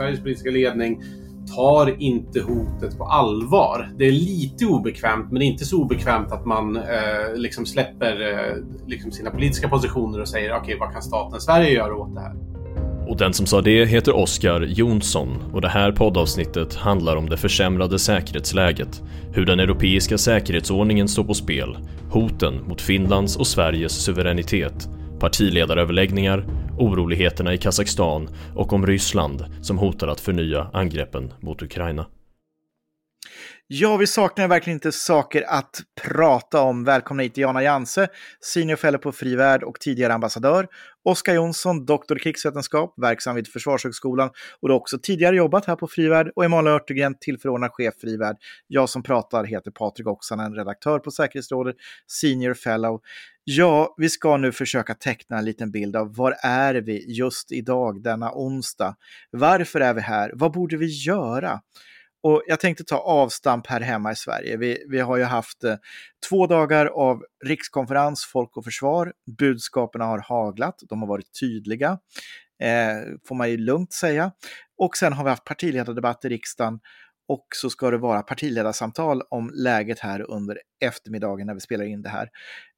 [0.00, 1.02] Sveriges politiska ledning
[1.56, 3.90] tar inte hotet på allvar.
[3.98, 6.82] Det är lite obekvämt, men inte så obekvämt att man eh,
[7.34, 11.70] liksom släpper eh, liksom sina politiska positioner och säger okej, okay, vad kan staten Sverige
[11.70, 12.34] göra åt det här?
[13.08, 17.36] Och den som sa det heter Oskar Jonsson och det här poddavsnittet handlar om det
[17.36, 21.78] försämrade säkerhetsläget, hur den europeiska säkerhetsordningen står på spel,
[22.10, 24.88] hoten mot Finlands och Sveriges suveränitet,
[25.18, 26.44] partiledaröverläggningar,
[26.80, 32.06] oroligheterna i Kazakstan och om Ryssland som hotar att förnya angreppen mot Ukraina.
[33.72, 36.84] Ja, vi saknar verkligen inte saker att prata om.
[36.84, 38.08] Välkomna hit Jana Janse,
[38.54, 40.68] senior fellow på Frivärd och tidigare ambassadör.
[41.04, 45.76] Oskar Jonsson, doktor i krigsvetenskap, verksam vid Försvarshögskolan och du har också tidigare jobbat här
[45.76, 46.32] på Frivärd.
[46.36, 48.36] Och Emanuel Örtegren, tillförordnad chef Frivärd.
[48.66, 51.76] Jag som pratar heter Patrik Oksanen, redaktör på Säkerhetsrådet,
[52.20, 53.00] senior fellow.
[53.52, 58.02] Ja, vi ska nu försöka teckna en liten bild av var är vi just idag,
[58.02, 58.96] denna onsdag?
[59.30, 60.32] Varför är vi här?
[60.34, 61.60] Vad borde vi göra?
[62.22, 64.56] Och jag tänkte ta avstamp här hemma i Sverige.
[64.56, 65.76] Vi, vi har ju haft eh,
[66.28, 69.12] två dagar av rikskonferens Folk och Försvar.
[69.38, 71.98] Budskapen har haglat, de har varit tydliga,
[72.62, 74.32] eh, får man ju lugnt säga.
[74.78, 76.80] Och sen har vi haft partiledardebatt i riksdagen
[77.28, 82.02] och så ska det vara partiledarsamtal om läget här under eftermiddagen när vi spelar in
[82.02, 82.30] det här.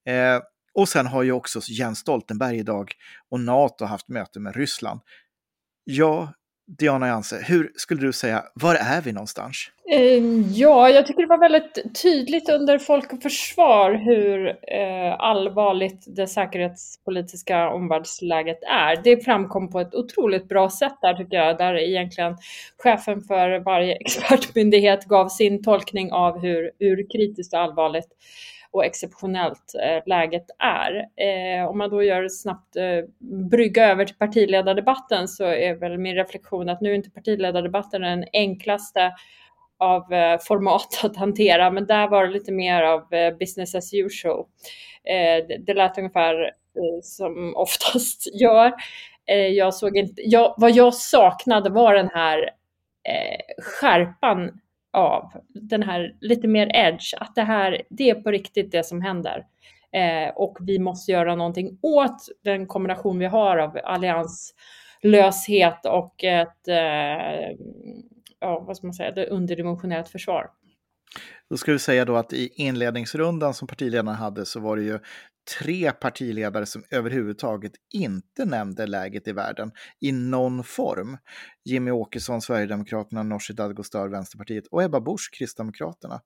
[0.06, 0.42] Eh,
[0.74, 2.92] och sen har ju också Jens Stoltenberg idag
[3.30, 5.00] och NATO haft möte med Ryssland.
[5.84, 6.32] Ja,
[6.78, 9.56] Diana Janse, hur skulle du säga, var är vi någonstans?
[9.92, 16.04] Ehm, ja, jag tycker det var väldigt tydligt under Folk och Försvar hur eh, allvarligt
[16.06, 19.00] det säkerhetspolitiska omvärldsläget är.
[19.04, 22.36] Det framkom på ett otroligt bra sätt där tycker jag, där egentligen
[22.78, 28.08] chefen för varje expertmyndighet gav sin tolkning av hur, hur kritiskt och allvarligt
[28.72, 31.06] och exceptionellt eh, läget är.
[31.16, 33.04] Eh, om man då gör snabbt eh,
[33.50, 38.24] brygga över till partiledardebatten så är väl min reflektion att nu är inte partiledardebatten den
[38.32, 39.12] enklaste
[39.78, 43.94] av eh, format att hantera, men där var det lite mer av eh, business as
[43.94, 44.44] usual.
[45.04, 48.72] Eh, det, det lät ungefär eh, som oftast gör.
[49.26, 52.38] Eh, jag såg inte, jag, vad jag saknade var den här
[53.08, 54.60] eh, skärpan
[54.92, 59.00] av den här lite mer edge, att det här, det är på riktigt det som
[59.00, 59.46] händer.
[59.92, 66.68] Eh, och vi måste göra någonting åt den kombination vi har av allianslöshet och ett,
[66.68, 67.56] eh,
[68.40, 70.50] ja vad ska man säga, det underdimensionerat försvar.
[71.50, 74.98] Då ska vi säga då att i inledningsrundan som partiledarna hade så var det ju
[75.58, 79.70] tre partiledare som överhuvudtaget inte nämnde läget i världen
[80.00, 81.18] i någon form.
[81.64, 86.20] Jimmy Åkesson, Sverigedemokraterna, Nooshi Dadgostar, Vänsterpartiet och Ebba Busch, Kristdemokraterna.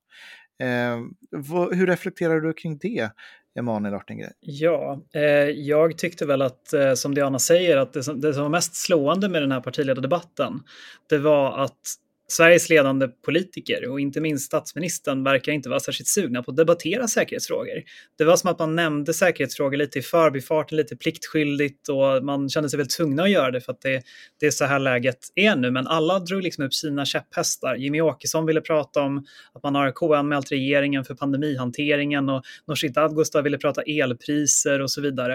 [0.62, 0.98] Eh,
[1.30, 3.10] vad, hur reflekterar du kring det,
[3.58, 4.32] Emanuel Artengren?
[4.40, 8.42] Ja, eh, jag tyckte väl att, eh, som Diana säger, att det som, det som
[8.42, 10.60] var mest slående med den här partiledardebatten,
[11.08, 11.80] det var att
[12.28, 17.08] Sveriges ledande politiker och inte minst statsministern verkar inte vara särskilt sugna på att debattera
[17.08, 17.82] säkerhetsfrågor.
[18.18, 22.70] Det var som att man nämnde säkerhetsfrågor lite i förbifarten, lite pliktskyldigt och man kände
[22.70, 24.02] sig väl tvungna att göra det för att det,
[24.40, 25.70] det är så här läget är nu.
[25.70, 27.74] Men alla drog liksom upp sina käpphästar.
[27.74, 33.42] Jimmy Åkesson ville prata om att man har KU-anmält regeringen för pandemihanteringen och Nooshi Dadgostar
[33.42, 35.34] ville prata elpriser och så vidare.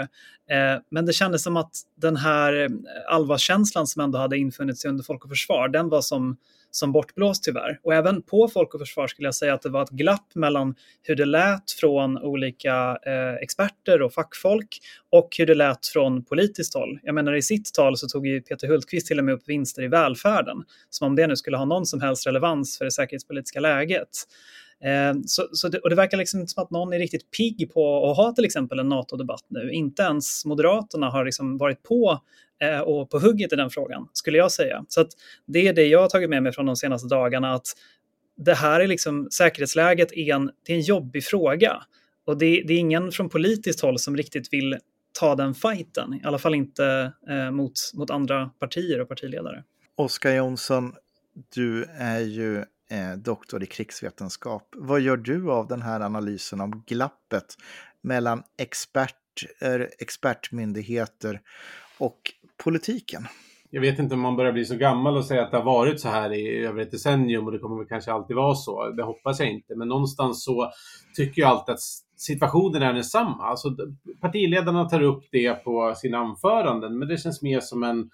[0.49, 1.71] Eh, men det kändes som att
[2.01, 2.69] den här eh,
[3.07, 6.37] allvarskänslan som ändå hade infunnit sig under Folk och Försvar, den var som
[6.71, 7.79] som bortblåst tyvärr.
[7.83, 10.75] Och även på Folk och Försvar skulle jag säga att det var ett glapp mellan
[11.01, 16.73] hur det lät från olika eh, experter och fackfolk och hur det lät från politiskt
[16.73, 16.99] håll.
[17.03, 19.83] Jag menar i sitt tal så tog ju Peter Hultqvist till och med upp vinster
[19.83, 20.57] i välfärden,
[20.89, 24.09] som om det nu skulle ha någon som helst relevans för det säkerhetspolitiska läget.
[24.83, 28.11] Eh, så, så det, och det verkar liksom som att någon är riktigt pigg på
[28.11, 29.71] att ha till exempel en NATO-debatt nu.
[29.71, 32.21] Inte ens Moderaterna har liksom varit på
[32.61, 34.85] Eh, och på hugget i den frågan, skulle jag säga.
[34.87, 35.05] Så
[35.47, 37.67] det är det jag har tagit med mig från de senaste dagarna, att
[38.37, 41.83] det här är liksom, säkerhetsläget är en, det är en jobbig fråga.
[42.25, 44.77] Och det, det är ingen från politiskt håll som riktigt vill
[45.19, 49.63] ta den fighten, i alla fall inte eh, mot, mot andra partier och partiledare.
[49.95, 50.93] Oskar Jonsson,
[51.55, 54.67] du är ju eh, doktor i krigsvetenskap.
[54.75, 57.55] Vad gör du av den här analysen om glappet
[58.01, 61.41] mellan experter, expertmyndigheter
[61.97, 63.27] och politiken?
[63.69, 65.99] Jag vet inte om man börjar bli så gammal och säga att det har varit
[65.99, 68.89] så här i över ett decennium och det kommer väl kanske alltid vara så.
[68.89, 70.71] Det hoppas jag inte, men någonstans så
[71.15, 71.79] tycker jag alltid att
[72.17, 73.43] situationen är densamma.
[73.43, 73.75] Alltså,
[74.21, 78.09] partiledarna tar upp det på sina anföranden, men det känns mer som en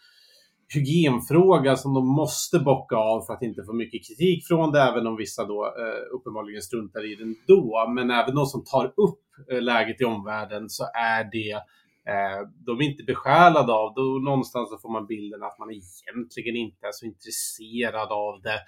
[0.73, 5.07] hygienfråga som de måste bocka av för att inte få mycket kritik från det, även
[5.07, 7.91] om vissa då eh, uppenbarligen struntar i den då.
[7.95, 9.19] Men även de som tar upp
[9.51, 11.61] eh, läget i omvärlden så är det
[12.07, 15.71] Eh, de är inte besjälade av det och någonstans så får man bilden att man
[15.71, 18.59] egentligen inte är så intresserad av det.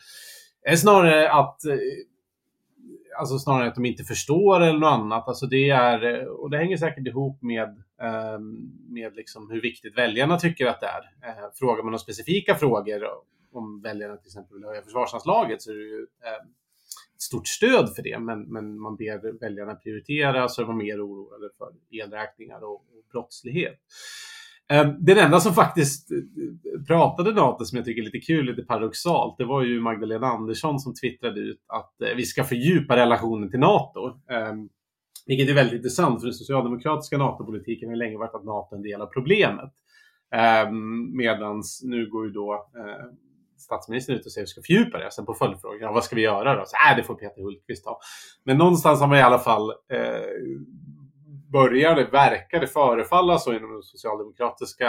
[0.69, 1.77] Eh, snarare att eh,
[3.19, 5.27] alltså snarare att de inte förstår eller något annat.
[5.27, 9.97] Alltså det är, eh, och det hänger säkert ihop med, ehm, med liksom hur viktigt
[9.97, 11.03] väljarna tycker att det är.
[11.59, 13.03] Frågar man om specifika frågor
[13.53, 16.47] om väljarna till exempel vill höja försvarsanslaget så är det ju ehm,
[17.21, 21.49] stort stöd för det, men, men man ber väljarna prioritera så de var mer oroade
[21.57, 23.79] för elräkningar och, och brottslighet.
[24.71, 26.17] Ehm, den enda som faktiskt eh,
[26.87, 30.79] pratade NATO som jag tycker är lite kul, lite paradoxalt, det var ju Magdalena Andersson
[30.79, 34.19] som twittrade ut att eh, vi ska fördjupa relationen till NATO.
[34.29, 34.69] Ehm,
[35.25, 38.83] vilket är väldigt intressant för den socialdemokratiska NATO-politiken har länge varit att NATO är en
[38.83, 39.73] del av problemet.
[40.31, 43.05] Ehm, Medan nu går ju då eh,
[43.59, 45.11] statsministern ut och säger att vi ska fördjupa det.
[45.11, 46.63] Sen på följdfrågan, ja, vad ska vi göra då?
[46.65, 47.99] Så, äh, det får Peter Hultqvist ta.
[48.43, 50.21] Men någonstans har man i alla fall eh,
[51.51, 54.87] började, verkade förefalla så inom det socialdemokratiska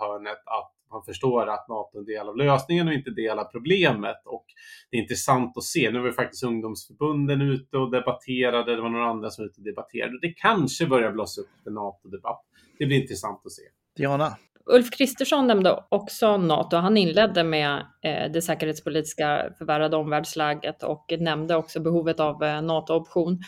[0.00, 3.44] hörnet att man förstår att NATO är en del av lösningen och inte del av
[3.44, 4.22] problemet.
[4.24, 4.44] Och
[4.90, 5.90] det är intressant att se.
[5.90, 8.76] Nu var faktiskt ungdomsförbunden ute och debatterade.
[8.76, 10.18] Det var några andra som var ute och debatterade.
[10.22, 12.44] Det kanske börjar blossa upp en NATO-debatt.
[12.78, 13.62] Det blir intressant att se.
[13.96, 14.36] Diana?
[14.66, 16.76] Ulf Kristersson nämnde också NATO.
[16.76, 23.38] Han inledde med eh, det säkerhetspolitiska förvärrade omvärldsläget och nämnde också behovet av eh, NATO-option.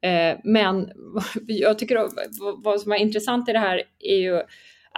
[0.00, 0.90] Eh, men
[1.46, 2.08] jag tycker
[2.64, 4.42] vad som är intressant i det här är ju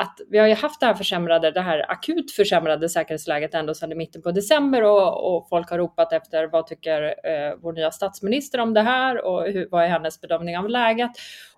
[0.01, 3.93] att vi har ju haft det här försämrade, det här akut försämrade säkerhetsläget ändå sedan
[3.93, 7.91] i mitten på december och, och folk har ropat efter vad tycker eh, vår nya
[7.91, 11.11] statsminister om det här och hur, vad är hennes bedömning av läget?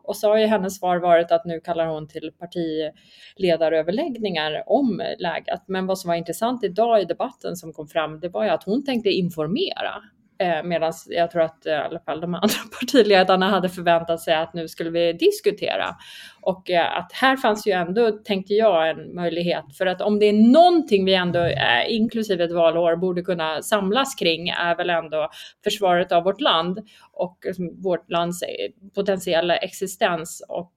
[0.02, 5.62] Och så har ju hennes svar varit att nu kallar hon till partiledaröverläggningar om läget.
[5.66, 8.64] Men vad som var intressant idag i debatten som kom fram, det var ju att
[8.64, 10.02] hon tänkte informera.
[10.40, 14.34] Eh, Medan jag tror att eh, i alla fall de andra partiledarna hade förväntat sig
[14.34, 15.96] att nu skulle vi diskutera.
[16.40, 19.64] Och eh, att här fanns ju ändå, tänkte jag, en möjlighet.
[19.78, 24.14] För att om det är någonting vi ändå, eh, inklusive ett valår, borde kunna samlas
[24.14, 25.30] kring är väl ändå
[25.64, 26.78] försvaret av vårt land
[27.12, 28.48] och liksom, vårt lands eh,
[28.94, 30.72] potentiella existens och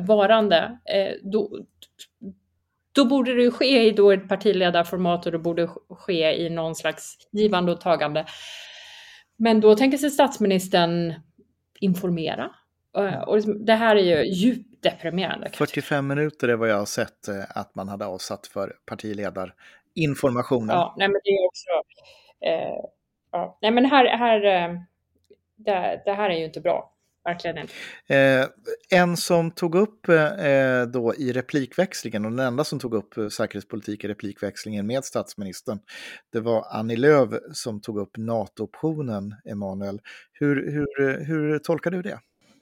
[0.00, 0.78] varande.
[1.22, 1.48] Då,
[2.94, 7.16] då borde det ske i då ett partiledarformat och det borde ske i någon slags
[7.32, 8.26] givande och tagande.
[9.36, 11.14] Men då tänker sig statsministern
[11.80, 12.50] informera.
[12.96, 15.50] Eh, och liksom, det här är ju djupt deprimerande.
[15.52, 20.76] 45 minuter är vad jag har sett eh, att man hade avsatt för partiledarinformationen.
[20.76, 21.70] Ja, nej men det är också...
[22.40, 22.84] Eh,
[23.32, 24.74] ja, nej men här, här eh,
[25.56, 26.93] det, det här är ju inte bra
[27.24, 27.68] verkligen.
[28.06, 28.46] Eh,
[28.90, 33.28] en som tog upp eh, då i replikväxlingen, och den enda som tog upp eh,
[33.28, 35.78] säkerhetspolitik i replikväxlingen med statsministern,
[36.32, 40.00] det var Annie Lööf som tog upp NATO-optionen, Emanuel.
[40.32, 42.18] Hur, hur, hur tolkar du det?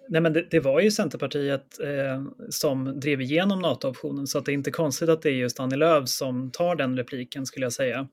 [0.09, 4.53] Nej, men det, det, var ju Centerpartiet eh, som drev igenom NATO-optionen så att det
[4.53, 7.73] är inte konstigt att det är just Annie Lööf som tar den repliken skulle jag
[7.73, 8.09] säga.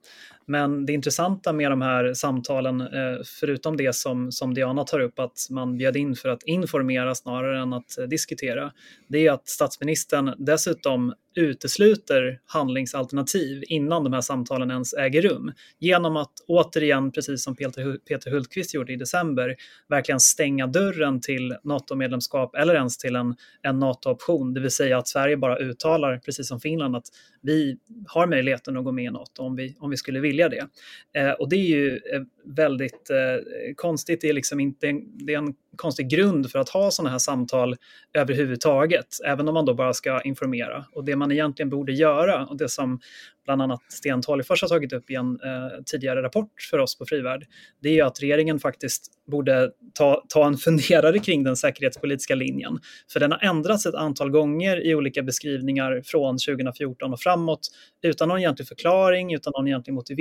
[0.50, 5.18] Men det intressanta med de här samtalen, eh, förutom det som, som Diana tar upp,
[5.18, 8.72] att man bjöd in för att informera snarare än att eh, diskutera,
[9.08, 15.52] det är att statsministern dessutom utesluter handlingsalternativ innan de här samtalen ens äger rum.
[15.78, 19.56] Genom att återigen, precis som Peter, Peter Hultqvist gjorde i december,
[19.88, 24.54] verkligen stänga dörren till NATO-medlemskap eller ens till en, en NATO-option.
[24.54, 27.06] Det vill säga att Sverige bara uttalar, precis som Finland, att
[27.42, 30.66] vi har möjligheten att gå med i NATO om vi, om vi skulle vilja det.
[31.14, 34.20] Eh, och det är ju eh, väldigt eh, konstigt.
[34.20, 37.76] Det är, liksom inte, det är en konstig grund för att ha sådana här samtal
[38.14, 40.84] överhuvudtaget, även om man då bara ska informera.
[40.92, 43.00] Och det man egentligen borde göra, och det som
[43.44, 47.06] bland annat Sten Tolgfors har tagit upp i en eh, tidigare rapport för oss på
[47.06, 47.46] Frivärd,
[47.82, 52.78] det är ju att regeringen faktiskt borde ta, ta en funderare kring den säkerhetspolitiska linjen.
[53.12, 57.60] För den har ändrats ett antal gånger i olika beskrivningar från 2014 och framåt
[58.02, 60.19] utan någon egentlig förklaring, utan någon egentlig motivering.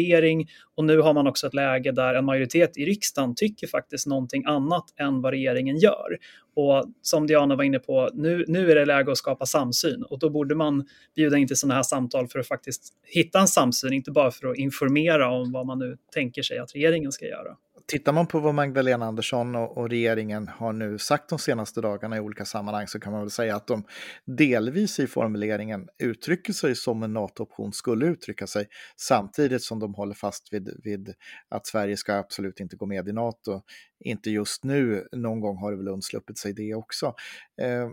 [0.76, 4.44] Och nu har man också ett läge där en majoritet i riksdagen tycker faktiskt någonting
[4.46, 6.18] annat än vad regeringen gör.
[6.56, 10.20] Och som Diana var inne på, nu, nu är det läge att skapa samsyn och
[10.20, 13.94] då borde man bjuda in till sådana här samtal för att faktiskt hitta en samsyn,
[13.94, 17.56] inte bara för att informera om vad man nu tänker sig att regeringen ska göra.
[17.90, 22.18] Tittar man på vad Magdalena Andersson och, och, regeringen har nu sagt de senaste dagarna
[22.18, 23.84] i olika sammanhang så kan man väl säga att de
[24.26, 28.68] delvis i formuleringen uttrycker sig som en NATO-option skulle uttrycka sig
[28.98, 31.14] samtidigt som de håller fast vid, vid
[31.50, 33.62] att Sverige ska absolut inte gå med i NATO.
[34.00, 37.14] Inte just nu, någon gång har det väl undsluppit sig det också.
[37.62, 37.90] Eh,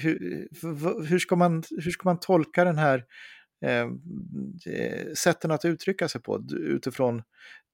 [0.00, 0.48] hur,
[1.06, 3.04] hur, ska man, hur ska man tolka den här
[3.62, 3.80] Eh,
[4.74, 7.22] eh, sätten att uttrycka sig på utifrån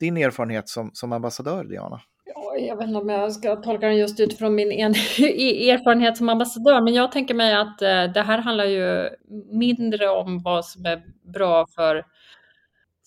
[0.00, 2.00] din erfarenhet som, som ambassadör, Diana?
[2.34, 6.16] Ja, jag vet inte om jag ska tolka den just utifrån min en, e, erfarenhet
[6.16, 9.08] som ambassadör, men jag tänker mig att eh, det här handlar ju
[9.52, 11.02] mindre om vad som är
[11.32, 12.04] bra för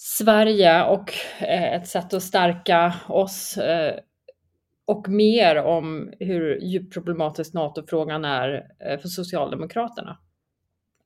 [0.02, 4.00] Sverige och eh, ett sätt att stärka oss eh,
[4.88, 10.18] och mer om hur djupt problematisk NATO-frågan är eh, för Socialdemokraterna.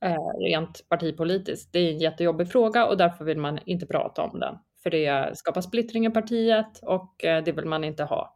[0.03, 1.73] Eh, rent partipolitiskt.
[1.73, 4.57] Det är en jättejobbig fråga och därför vill man inte prata om den.
[4.83, 8.35] För det skapar splittring i partiet och eh, det vill man inte ha.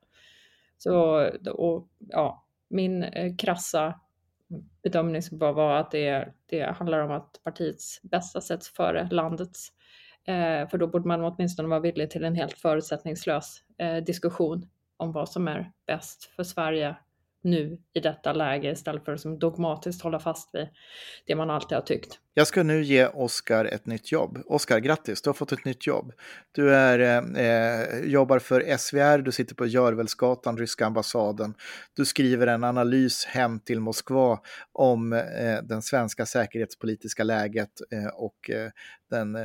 [0.77, 3.99] Så, och, ja, min eh, krassa
[4.83, 9.67] bedömning skulle bara vara att det, det handlar om att partiets bästa sätts före landets.
[10.27, 15.11] Eh, för då borde man åtminstone vara villig till en helt förutsättningslös eh, diskussion om
[15.11, 16.95] vad som är bäst för Sverige
[17.47, 20.67] nu i detta läge istället för att som dogmatiskt hålla fast vid
[21.25, 22.19] det man alltid har tyckt.
[22.33, 24.39] Jag ska nu ge Oskar ett nytt jobb.
[24.45, 26.13] Oskar, grattis, du har fått ett nytt jobb.
[26.51, 26.99] Du är,
[27.37, 31.53] eh, jobbar för SVR, du sitter på Görvelsgatan, ryska ambassaden.
[31.93, 34.39] Du skriver en analys hem till Moskva
[34.71, 38.71] om eh, den svenska säkerhetspolitiska läget eh, och eh,
[39.09, 39.41] den eh,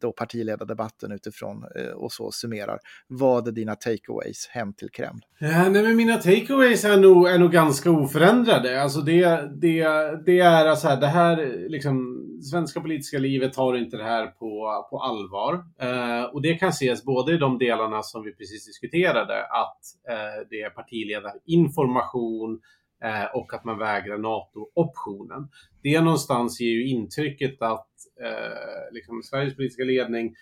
[0.00, 2.78] då partiledardebatten utifrån eh, och så summerar.
[3.06, 5.20] Vad är dina takeaways hem till Kreml?
[5.38, 8.82] Ja, nej, men mina takeaways är nog, är nog ganska oförändrade.
[8.82, 9.84] Alltså det, det,
[10.26, 14.86] det är alltså här, det här liksom svenska politiska livet tar inte det här på,
[14.90, 15.54] på allvar.
[15.80, 20.46] Eh, och det kan ses både i de delarna som vi precis diskuterade, att eh,
[20.50, 22.60] det är partiledarinformation
[23.04, 25.48] Eh, och att man vägrar NATO-optionen.
[25.82, 27.88] Det någonstans ger ju intrycket att
[28.24, 30.34] eh, liksom Sveriges politiska ledning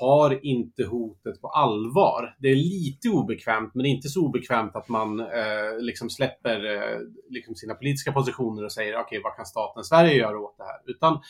[0.00, 2.36] tar inte hotet på allvar.
[2.38, 6.98] Det är lite obekvämt, men inte så obekvämt att man eh, liksom släpper eh,
[7.30, 10.64] liksom sina politiska positioner och säger okej, okay, vad kan staten Sverige göra åt det
[10.64, 10.80] här?
[10.86, 11.20] Utan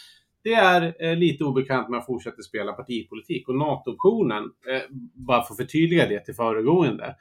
[0.45, 4.83] det är eh, lite obekvämt med att fortsätta spela partipolitik och NATO-optionen, eh,
[5.15, 7.17] bara för att förtydliga det till föregående,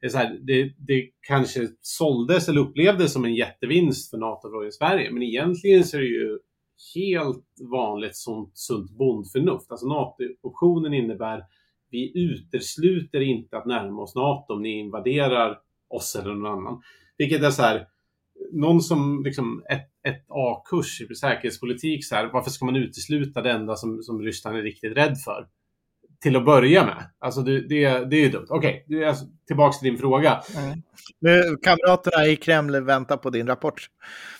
[0.00, 4.72] det, är här, det, det, kanske såldes eller upplevdes som en jättevinst för NATO i
[4.72, 6.38] Sverige, men egentligen så är det ju
[6.94, 9.70] helt vanligt sunt, sunt bondförnuft.
[9.70, 11.42] Alltså NATO-optionen innebär
[11.90, 16.82] vi utesluter inte att närma oss NATO om ni invaderar oss eller någon annan.
[17.18, 17.86] Vilket är så här,
[18.52, 23.50] någon som liksom ett, ett A-kurs i säkerhetspolitik, så här, varför ska man utesluta det
[23.50, 25.48] enda som, som Ryssland är riktigt rädd för?
[26.20, 27.10] Till att börja med.
[27.18, 28.46] Alltså det, det, det är ju dumt.
[28.48, 30.40] Okej, okay, alltså, tillbaks till din fråga.
[30.56, 30.82] Mm.
[31.20, 33.86] Nu, kamraterna i Kreml väntar på din rapport.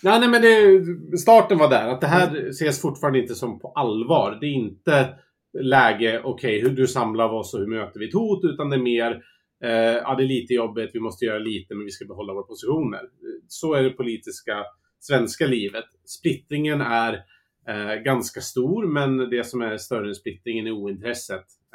[0.02, 1.88] Nej, nej men det, starten var där.
[1.88, 4.38] Att det här ses fortfarande inte som på allvar.
[4.40, 5.08] Det är inte
[5.60, 8.76] läge, okej, okay, hur du samlar oss och hur möter vi ett hot, utan det
[8.76, 9.22] är mer
[9.64, 12.42] Eh, ja, det är lite jobbigt, vi måste göra lite, men vi ska behålla våra
[12.42, 13.00] positioner.
[13.48, 14.64] Så är det politiska
[15.00, 15.84] svenska livet.
[16.04, 17.12] Splittringen är
[17.68, 21.65] eh, ganska stor, men det som är större än splittringen är ointresset eh,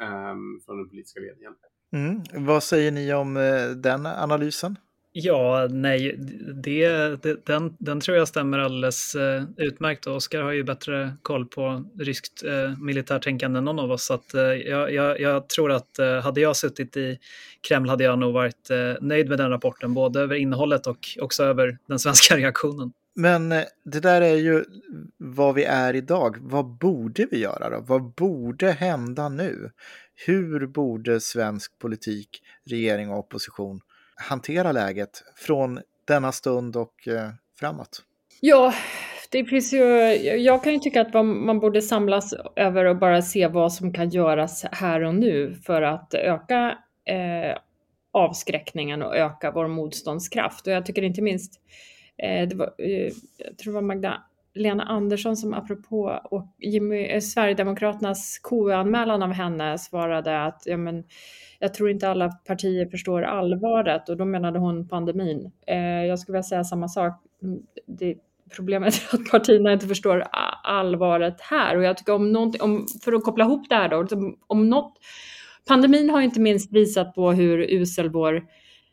[0.64, 1.54] från den politiska ledningen.
[1.92, 2.46] Mm.
[2.46, 4.76] Vad säger ni om eh, den analysen?
[5.14, 6.16] Ja, nej,
[6.64, 6.88] det,
[7.22, 10.06] det, den, den tror jag stämmer alldeles uh, utmärkt.
[10.06, 14.04] Oskar har ju bättre koll på ryskt uh, militärtänkande än någon av oss.
[14.04, 17.18] Så att, uh, jag, jag, jag, tror att uh, hade jag suttit i
[17.68, 21.78] Kreml hade jag nog varit nöjd med den rapporten, både över innehållet och också över
[21.86, 22.92] den svenska reaktionen.
[23.14, 24.64] Men eh, det där är ju
[25.18, 26.36] vad vi är idag.
[26.40, 27.80] Vad borde vi göra då?
[27.80, 29.70] Vad borde hända nu?
[30.26, 33.80] Hur borde svensk politik, regering och opposition
[34.14, 38.02] hantera läget från denna stund och eh, framåt?
[38.40, 38.74] Ja,
[39.30, 39.84] det finns ju,
[40.22, 44.08] jag kan ju tycka att man borde samlas över och bara se vad som kan
[44.10, 47.58] göras här och nu för att öka eh,
[48.12, 50.66] avskräckningen och öka vår motståndskraft.
[50.66, 51.60] Och jag tycker inte minst,
[52.22, 54.22] Eh, det var, eh, jag tror det var Magda
[54.54, 61.04] Lena Andersson som apropå och Jimmy, eh, Sverigedemokraternas KU-anmälan av henne svarade att ja, men,
[61.58, 65.52] jag tror inte alla partier förstår allvaret och då menade hon pandemin.
[65.66, 67.22] Eh, jag skulle vilja säga samma sak.
[67.86, 68.16] Det,
[68.56, 70.24] problemet är att partierna inte förstår
[70.62, 74.06] allvaret här och jag tycker om någonting, om, för att koppla ihop det här då,
[74.46, 74.98] om något,
[75.68, 78.42] pandemin har inte minst visat på hur usel vår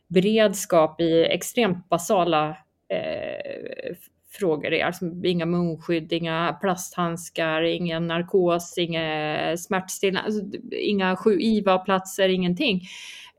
[0.08, 2.56] beredskap i extremt basala
[2.90, 3.96] eh,
[4.30, 4.84] frågor är.
[4.84, 12.82] Alltså inga munskydd, inga plasthandskar, ingen narkos, inga smärtstillande, alltså, inga IVA-platser, ingenting.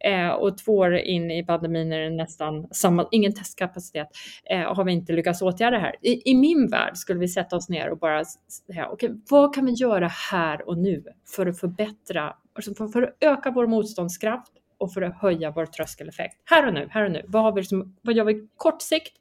[0.03, 4.07] Eh, och två år in i pandemin är det nästan samma, ingen testkapacitet,
[4.49, 5.95] eh, har vi inte lyckats åtgärda det här.
[6.01, 9.55] I, I, min värld skulle vi sätta oss ner och bara säga, okej, okay, vad
[9.55, 11.03] kan vi göra här och nu
[11.35, 15.65] för att förbättra, alltså för, för, att öka vår motståndskraft och för att höja vår
[15.65, 16.35] tröskeleffekt.
[16.45, 17.25] Här och nu, här och nu.
[17.27, 19.13] Vad, har vi som, vad gör vi kort sikt?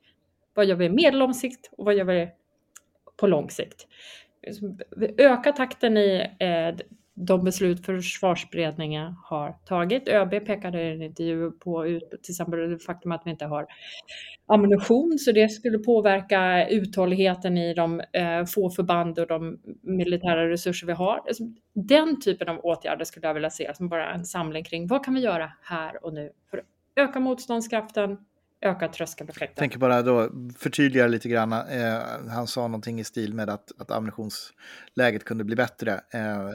[0.61, 2.29] Vad gör vi medellång sikt och vad gör vi
[3.17, 3.87] på lång sikt?
[5.19, 10.09] Öka takten i eh, de beslut försvarsberedningen har tagit.
[10.09, 13.67] ÖB pekade i en intervju på till exempel det faktum att vi inte har
[14.47, 20.87] ammunition, så det skulle påverka uthålligheten i de eh, få förband och de militära resurser
[20.87, 21.17] vi har.
[21.17, 25.05] Alltså, den typen av åtgärder skulle jag vilja se som bara en samling kring vad
[25.05, 26.65] kan vi göra här och nu för att
[26.97, 28.19] öka motståndskraften,
[28.63, 29.57] öka tröskeleffekten.
[29.57, 31.53] tänker bara då förtydliga lite grann.
[31.53, 31.99] Eh,
[32.31, 36.01] han sa någonting i stil med att, att ammunitionsläget kunde bli bättre.
[36.11, 36.51] Eh, eh,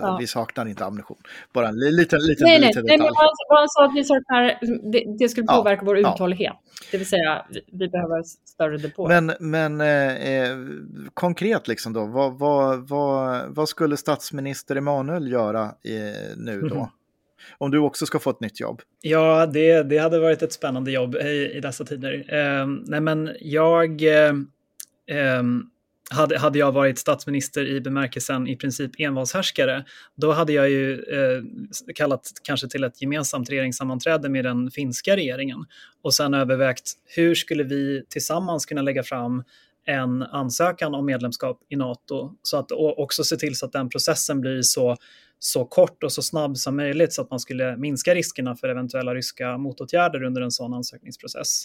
[0.00, 0.16] ja.
[0.20, 1.16] Vi saknar inte ammunition.
[1.52, 2.86] Bara en liten, liten, nej, liten nej, detalj.
[2.86, 3.14] Nej, men
[3.48, 4.58] han sa att vi saknar,
[4.92, 6.52] det, det skulle påverka ja, vår uthållighet.
[6.54, 6.70] Ja.
[6.90, 9.20] Det vill säga, vi, vi behöver större depåer.
[9.20, 10.56] Men, men eh,
[11.14, 16.90] konkret liksom då, vad, vad, vad, vad skulle statsminister Emanuel göra eh, nu då?
[17.58, 18.82] Om du också ska få ett nytt jobb?
[19.00, 22.24] Ja, det, det hade varit ett spännande jobb i, i dessa tider.
[22.28, 24.02] Eh, nej, men jag...
[24.02, 25.42] Eh,
[26.10, 29.84] hade, hade jag varit statsminister i bemärkelsen i princip envalshärskare,
[30.16, 31.42] då hade jag ju eh,
[31.94, 35.64] kallat kanske till ett gemensamt regeringssammanträde med den finska regeringen
[36.02, 39.44] och sen övervägt hur skulle vi tillsammans kunna lägga fram
[39.86, 44.40] en ansökan om medlemskap i NATO så att också se till så att den processen
[44.40, 44.96] blir så
[45.38, 49.14] så kort och så snabb som möjligt så att man skulle minska riskerna för eventuella
[49.14, 51.64] ryska motåtgärder under en sån ansökningsprocess.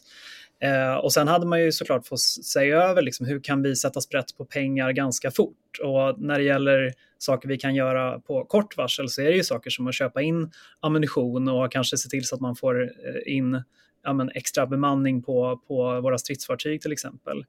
[0.60, 4.02] Eh, och sen hade man ju såklart fått se över liksom, hur kan vi sätta
[4.02, 5.80] sprätt på pengar ganska fort?
[5.84, 9.44] Och när det gäller saker vi kan göra på kort varsel så är det ju
[9.44, 13.36] saker som att köpa in ammunition och kanske se till så att man får eh,
[13.36, 13.64] in
[14.04, 17.46] ja, men, extra bemanning på, på våra stridsfartyg till exempel.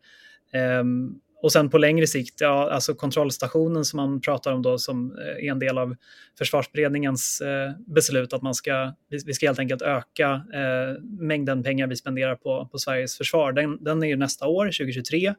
[0.80, 5.18] Um, och sen på längre sikt, ja, alltså kontrollstationen som man pratar om då som
[5.18, 5.96] eh, är en del av
[6.38, 11.96] försvarsberedningens eh, beslut att man ska, vi, ska helt enkelt öka eh, mängden pengar vi
[11.96, 13.52] spenderar på, på Sveriges försvar.
[13.52, 15.26] Den, den är ju nästa år, 2023.
[15.26, 15.34] Eh,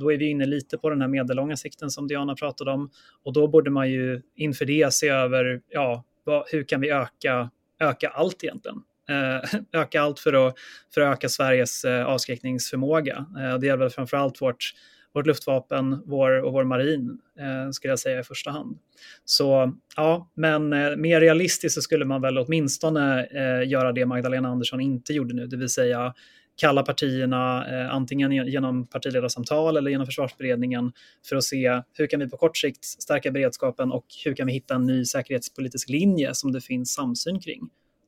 [0.00, 2.90] då är vi inne lite på den här medellånga sikten som Diana pratade om
[3.24, 7.50] och då borde man ju inför det se över, ja, vad, hur kan vi öka,
[7.80, 8.78] öka allt egentligen?
[9.08, 10.54] Eh, öka allt för att,
[10.94, 13.26] för att öka Sveriges eh, avskräckningsförmåga.
[13.60, 14.72] Det gäller framförallt vårt
[15.16, 18.78] vårt luftvapen vår, och vår marin, eh, skulle jag säga i första hand.
[19.24, 24.48] Så ja, men eh, mer realistiskt så skulle man väl åtminstone eh, göra det Magdalena
[24.48, 26.14] Andersson inte gjorde nu, det vill säga
[26.56, 30.92] kalla partierna eh, antingen genom partiledarsamtal eller genom försvarsberedningen
[31.28, 34.52] för att se hur kan vi på kort sikt stärka beredskapen och hur kan vi
[34.52, 37.60] hitta en ny säkerhetspolitisk linje som det finns samsyn kring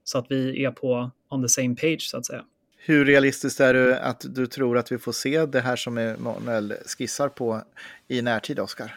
[0.04, 2.44] så att vi är på on the same page så att säga.
[2.78, 6.74] Hur realistiskt är det att du tror att vi får se det här som Emanuel
[6.98, 7.62] skissar på
[8.08, 8.94] i närtid, Oskar?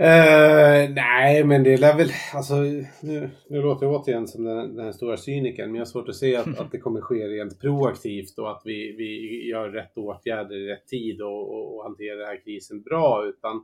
[0.00, 2.10] Uh, nej, men det lär väl...
[2.34, 2.54] Alltså,
[3.00, 6.08] nu, nu låter jag återigen som den, den här stora cynikern, men jag har svårt
[6.08, 9.98] att se att, att det kommer ske rent proaktivt och att vi, vi gör rätt
[9.98, 13.24] åtgärder i rätt tid och, och, och hanterar den här krisen bra.
[13.26, 13.56] Utan,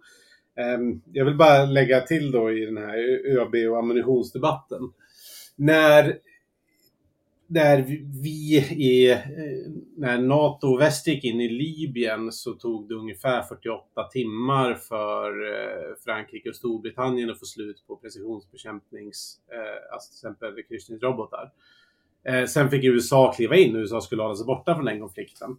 [0.78, 2.98] um, jag vill bara lägga till då i den här
[3.38, 4.80] ÖB och ammunitionsdebatten.
[5.56, 6.18] När
[7.46, 7.82] när
[8.22, 9.18] vi i, eh,
[9.96, 15.52] när NATO och väst gick in i Libyen så tog det ungefär 48 timmar för
[15.52, 21.52] eh, Frankrike och Storbritannien att få slut på precisionsbekämpnings, eh, alltså till exempel kryssningsrobotar.
[22.48, 25.56] Sen fick USA kliva in, USA skulle hålla sig borta från den konflikten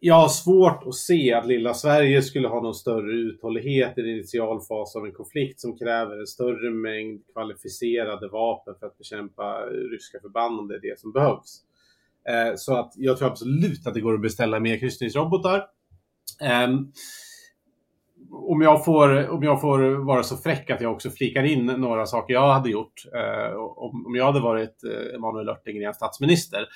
[0.00, 4.08] jag har svårt att se att lilla Sverige skulle ha någon större uthållighet i en
[4.08, 9.60] initial fas av en konflikt som kräver en större mängd kvalificerade vapen för att bekämpa
[9.66, 11.60] ryska förband om det är det som behövs.
[12.28, 15.66] Eh, så att jag tror absolut att det går att beställa mer kryssningsrobotar.
[16.42, 16.92] Ehm,
[18.32, 22.06] om jag, får, om jag får vara så fräck att jag också flikar in några
[22.06, 26.66] saker jag hade gjort eh, om, jag hade varit eh, Emanuel Örtengren statsminister Eh,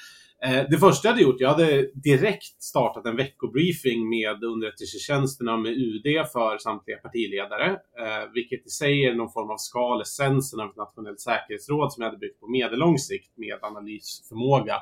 [0.42, 5.72] Eh, det första jag hade gjort, jag hade direkt startat en veckobriefing med underrättelsetjänsterna med
[5.72, 10.70] UD för samtliga partiledare, eh, vilket i sig är någon form av skal, essensen av
[10.70, 14.76] ett nationellt säkerhetsråd som jag hade byggt på medellång sikt med analysförmåga.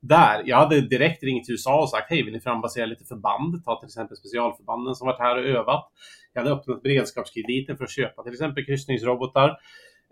[0.00, 3.64] Där, jag hade direkt ringt till USA och sagt hej, vill ni frambasera lite förband?
[3.64, 5.92] Ta till exempel specialförbanden som varit här och övat.
[6.32, 9.56] Jag hade öppnat beredskapskrediter för att köpa till exempel kryssningsrobotar.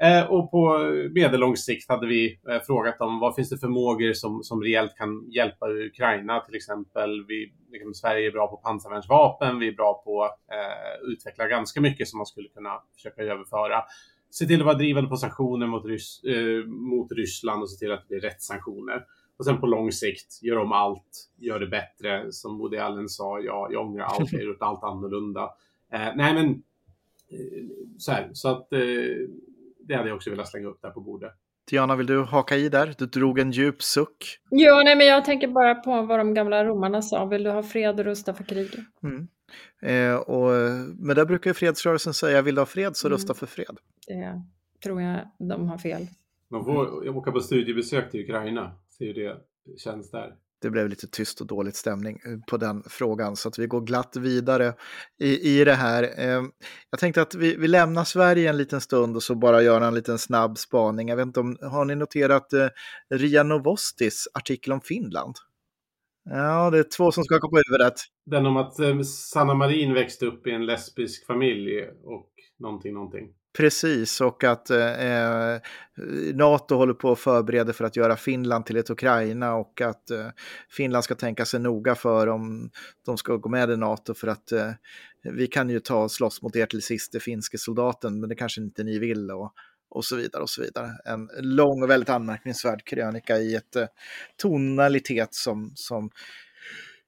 [0.02, 0.78] Eh, och på
[1.14, 4.96] medellång sikt hade vi eh, frågat om vad finns det för förmågor som, som rejält
[4.96, 7.24] kan hjälpa Ukraina till exempel.
[7.28, 11.80] Vi, liksom, Sverige är bra på pansarvärnsvapen, vi är bra på att eh, utveckla ganska
[11.80, 13.83] mycket som man skulle kunna försöka överföra.
[14.30, 17.92] Se till att vara drivande på sanktioner mot, Rys eh, mot Ryssland och se till
[17.92, 19.04] att det blir rätt sanktioner.
[19.38, 22.33] Och sen på lång sikt, gör om allt, gör det bättre.
[22.33, 25.50] Som Woody Allen sa, ja, jag ångrar allt, jag har gjort allt annorlunda.
[25.92, 26.46] Eh, nej men,
[27.30, 27.64] eh,
[27.98, 28.68] så här, så att
[29.88, 31.33] det hade jag också velat slänga upp där på bordet.
[31.70, 32.94] Diana, vill du haka i där?
[32.99, 34.38] Du drog en djup suck.
[34.51, 37.25] Ja, nej, men jag tänker bara på vad de gamla romarna sa.
[37.27, 38.70] Vill du ha fred och rusta för krig?
[39.03, 39.29] Mm.
[39.83, 40.51] Eh, och,
[40.99, 43.16] men där brukar ju fredsrörelsen säga, vill du ha fred så Mm.
[43.16, 43.77] rösta för fred.
[44.07, 44.42] Det
[44.85, 46.07] tror jag de har fel.
[46.51, 48.73] Man får åka på studiebesök till Ukraina.
[48.88, 49.37] Se hur det
[49.79, 50.35] känns där.
[50.64, 53.81] Det blev lite tyst och dåligt stämning eh, på den frågan så att vi går
[53.81, 54.74] glatt vidare
[55.20, 56.03] i, i det här.
[56.03, 56.42] Eh,
[56.90, 59.94] jag tänkte att vi, vi lämnar Sverige en liten stund och så bara göra en
[59.94, 61.09] liten snabb spaning.
[61.09, 62.68] Jag vet inte om, har ni noterat eh,
[63.14, 65.35] Ria Novostis artikel om Finland?
[66.31, 67.94] Ja, det är två som skakar på huvudet.
[68.27, 73.29] Den om att eh, Sanna Marin växte upp i en lesbisk familj och någonting, någonting.
[73.56, 75.60] Precis, och att eh, eh
[76.34, 80.28] NATO håller på att förbereda för att göra Finland till ett Ukraina och att eh,
[80.70, 82.70] Finland ska tänka sig noga för om
[83.06, 84.70] de ska gå med i NATO för att eh,
[85.22, 88.34] vi kan ju ta och slåss mot er till sist, det finske soldaten, men det
[88.34, 89.52] kanske inte ni vill och,
[89.90, 90.90] och så vidare och så vidare.
[91.04, 93.86] En lång och väldigt anmärkningsvärd krönika i ett eh,
[94.36, 96.10] tonalitet som, som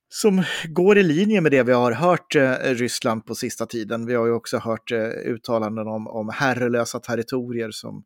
[0.08, 4.06] som går i linje med det vi har hört eh, Ryssland på sista tiden.
[4.06, 8.04] Vi har ju också hört eh, uttalanden om, om herrelösa territorier som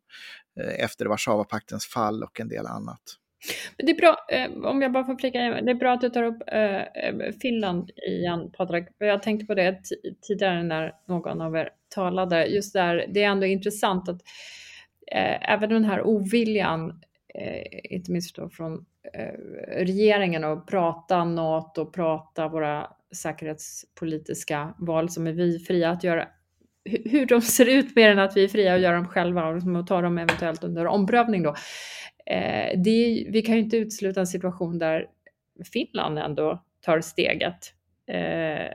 [0.59, 3.01] eh, efter Warszawapaktens fall och en del annat.
[3.77, 6.01] Men det är bra, eh, om jag bara får flika in, det är bra att
[6.01, 8.87] du tar upp eh, eh Finland igen, Patrik.
[8.97, 9.79] Jag tänkte på det
[10.21, 12.45] tidigare när någon av er talade.
[12.45, 14.21] Just där, det är ändå intressant att
[15.11, 16.89] eh, även den här oviljan,
[17.35, 19.33] eh, inte minst då från Eh,
[19.67, 26.27] regeringen och prata NATO, prata våra säkerhetspolitiska val som är vi fria att göra
[26.85, 29.55] hur de ser ut mer än att vi är fria att göra dem själva och
[29.55, 31.55] liksom ta dem eventuellt under omprövning då.
[32.25, 35.07] Eh, det, vi kan ju inte utesluta en situation där
[35.73, 37.73] Finland ändå tar steget
[38.07, 38.73] eh,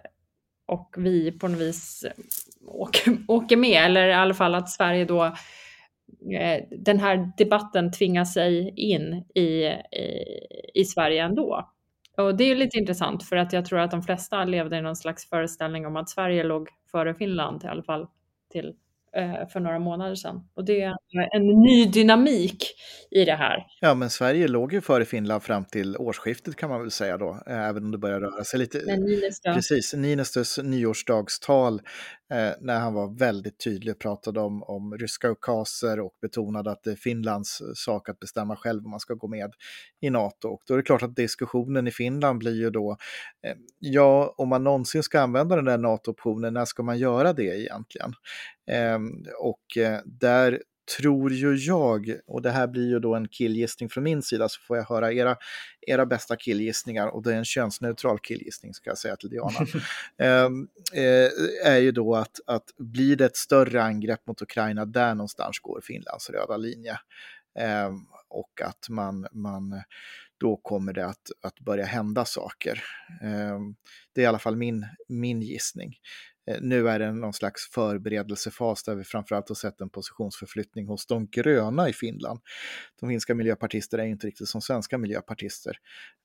[0.66, 2.04] och vi på något vis
[2.66, 5.36] åker, åker med, eller i alla fall att Sverige då
[6.70, 10.24] den här debatten tvingar sig in i, i,
[10.74, 11.70] i Sverige ändå.
[12.16, 14.96] Och det är lite intressant för att jag tror att de flesta levde i någon
[14.96, 18.06] slags föreställning om att Sverige låg före Finland i alla fall
[18.52, 18.74] till
[19.52, 20.48] för några månader sedan.
[20.54, 20.94] Och det är
[21.36, 22.64] en ny dynamik
[23.10, 23.66] i det här.
[23.80, 27.42] Ja, men Sverige låg ju före Finland fram till årsskiftet kan man väl säga då,
[27.46, 28.78] även om det börjar röra sig lite.
[29.54, 31.80] Precis, Niinistös nyårsdagstal
[32.30, 36.82] eh, när han var väldigt tydlig och pratade om, om ryska ukaser och betonade att
[36.82, 39.52] det är Finlands eh, sak att bestämma själv om man ska gå med
[40.00, 40.48] i NATO.
[40.48, 42.96] Och då är det klart att diskussionen i Finland blir ju då,
[43.46, 47.60] eh, ja, om man någonsin ska använda den där NATO-optionen, när ska man göra det
[47.60, 48.12] egentligen?
[48.70, 48.98] Eh,
[49.40, 50.62] och eh, där
[50.98, 54.60] tror ju jag, och det här blir ju då en killgissning från min sida, så
[54.60, 55.36] får jag höra era,
[55.86, 59.66] era bästa killgissningar, och det är en könsneutral killgissning ska jag säga till Diana,
[60.18, 65.14] ehm, eh, är ju då att, att blir det ett större angrepp mot Ukraina, där
[65.14, 66.98] någonstans går Finlands röda linje.
[67.58, 67.92] Eh,
[68.28, 69.82] och att man, man
[70.38, 72.82] då kommer det att, att börja hända saker.
[73.22, 73.58] Eh,
[74.14, 75.94] det är i alla fall min, min gissning.
[76.50, 81.06] Eh, nu är det någon slags förberedelsefas där vi framförallt har sett en positionsförflyttning hos
[81.06, 82.40] de gröna i Finland.
[83.00, 85.76] De finska miljöpartister är inte riktigt som svenska miljöpartister,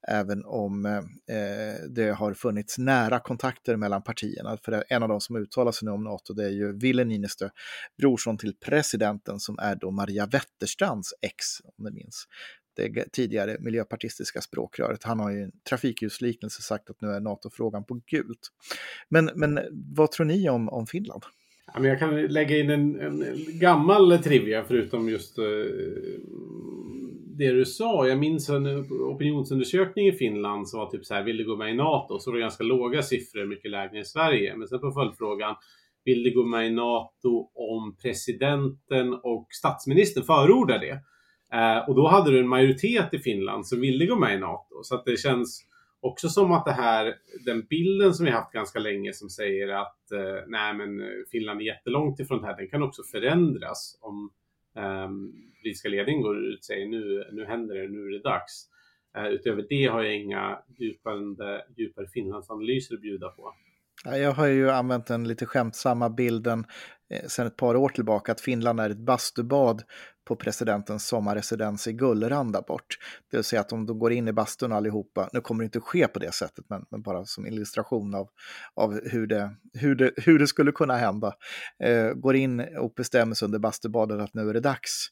[0.07, 0.97] även om eh,
[1.37, 4.57] eh, det har funnits nära kontakter mellan partierna.
[4.57, 7.49] För en av de som uttalar sig nu om NATO det är ju Ville Niinistö,
[7.97, 12.27] brorson till presidenten som är då Maria Wetterstrands ex, om ni minns
[12.89, 15.03] det tidigare miljöpartistiska språkröret.
[15.03, 18.51] Han har ju en trafikljusliknelse sagt att nu är NATO-frågan på gult.
[19.09, 19.59] Men, men
[19.95, 21.23] vad tror ni om, om Finland?
[21.79, 25.45] Jag kan lägga in en, en gammal trivia förutom just eh,
[27.37, 28.07] det du sa.
[28.07, 31.69] Jag minns en opinionsundersökning i Finland som var typ så här, vill du gå med
[31.69, 32.19] i NATO?
[32.19, 34.55] Så var det ganska låga siffror, mycket lägre än i Sverige.
[34.57, 35.55] Men sen på följdfrågan,
[36.05, 40.99] vill du gå med i NATO om presidenten och statsministern förordar det?
[41.53, 44.83] Eh, och då hade du en majoritet i Finland som ville gå med i NATO.
[44.83, 45.65] Så att det känns
[45.99, 50.11] också som att det här, den bilden som vi haft ganska länge som säger att
[50.11, 54.31] eh, nej men eh, Finland är jättelångt ifrån det här, den kan också förändras om
[54.75, 55.09] eh,
[55.61, 58.67] politiska ledningen går ut och säger nu, nu händer det, nu är det dags.
[59.17, 63.53] Eh, utöver det har jag inga djupare, djupare Finlandsanalyser att bjuda på.
[64.05, 66.65] Jag har ju använt den lite skämtsamma bilden
[67.09, 69.83] eh, sedan ett par år tillbaka att Finland är ett bastubad
[70.27, 72.97] på presidentens sommarresidens i Gullranda bort.
[73.31, 75.79] Det vill säga att om de går in i bastun allihopa, nu kommer det inte
[75.79, 78.29] ske på det sättet, men, men bara som illustration av,
[78.73, 81.33] av hur, det, hur, det, hur det skulle kunna hända.
[81.83, 85.07] Eh, går in och bestämmer sig under bastubadet att nu är det dags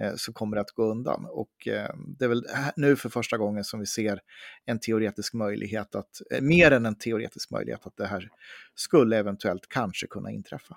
[0.00, 1.26] Eh, så kommer det att gå undan.
[1.30, 2.44] Och eh, det är väl
[2.76, 4.20] nu för första gången som vi ser
[4.64, 8.28] en teoretisk möjlighet att, eh, mer än en teoretisk möjlighet att det här
[8.74, 10.76] skulle eventuellt kanske kunna inträffa.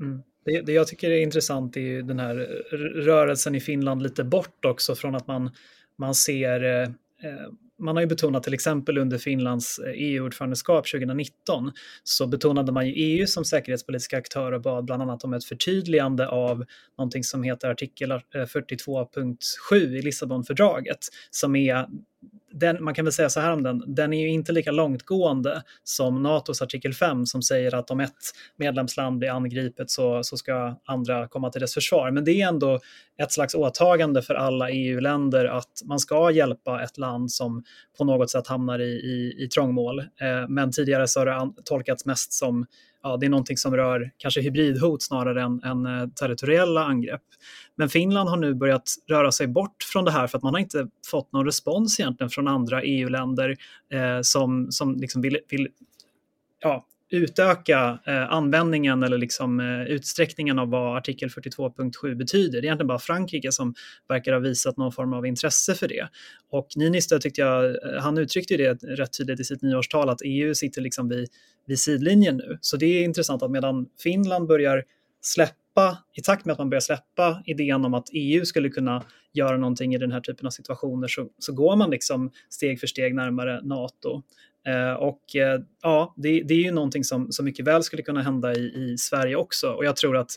[0.00, 0.22] Mm.
[0.44, 2.34] Det, det jag tycker är intressant är ju den här
[2.94, 5.50] rörelsen i Finland lite bort också från att man,
[5.96, 6.88] man ser eh
[7.78, 12.86] man har ju betonat till exempel under Finlands eh, e EU-ordförandeskap 2019 så betonade man
[12.86, 16.64] ju EU som säkerhetspolitiska aktör och bad bland annat om ett förtydligande av
[16.98, 20.98] någonting som heter artikel eh, 42.7 i Lissabonfördraget
[21.30, 21.86] som är
[22.52, 25.62] den, man kan väl säga så här om den, den är ju inte lika långtgående
[25.84, 28.12] som NATOs artikel 5 som säger att om ett
[28.56, 32.10] medlemsland blir angripet så, så ska andra komma till dess försvar.
[32.10, 32.80] Men det är ändå
[33.18, 37.64] ett slags åtagande för alla EU-länder att man ska hjälpa ett land som
[37.98, 39.98] på något sätt hamnar i, i, i trångmål.
[39.98, 42.66] Eh, men tidigare så har det tolkats mest som
[43.02, 47.22] ja, det är någonting som rör kanske hybridhot snarare än, än eh, territoriella angrepp.
[47.76, 50.60] Men Finland har nu börjat röra sig bort från det här för att man har
[50.60, 53.56] inte fått någon respons egentligen från andra EU-länder
[53.92, 55.68] eh, som, som liksom vill, vill
[56.60, 62.52] ja, utöka eh, användningen eller liksom, eh, utsträckningen av vad artikel 42.7 betyder.
[62.52, 63.74] Det är egentligen bara Frankrike som
[64.08, 66.08] verkar ha visat någon form av intresse för det.
[66.50, 70.54] Och Niinistö tyckte jag, eh, han uttryckte det rätt tydligt i sitt nyårstal att EU
[70.54, 71.28] sitter liksom vid,
[71.66, 72.58] vid sidlinjen nu.
[72.60, 74.84] Så det är intressant att medan Finland börjar
[75.20, 75.54] släppa,
[76.14, 79.94] i takt med att man börjar släppa idén om att EU skulle kunna göra någonting
[79.94, 83.60] i den här typen av situationer så, så går man liksom steg för steg närmare
[83.62, 84.22] NATO.
[84.66, 88.22] Eh, och eh, ja, det, det, är ju någonting som, som mycket väl skulle kunna
[88.22, 89.70] hända i, i Sverige också.
[89.70, 90.30] Och jag tror att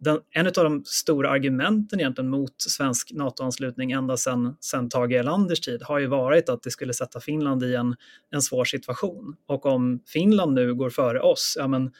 [0.00, 5.60] den, en av de stora argumenten egentligen mot svensk NATO-anslutning ända sedan sen Tage Erlanders
[5.60, 7.96] tid har ju varit att det skulle sätta Finland i en,
[8.30, 9.36] en svår situation.
[9.46, 11.90] Och om Finland nu går före oss, ja men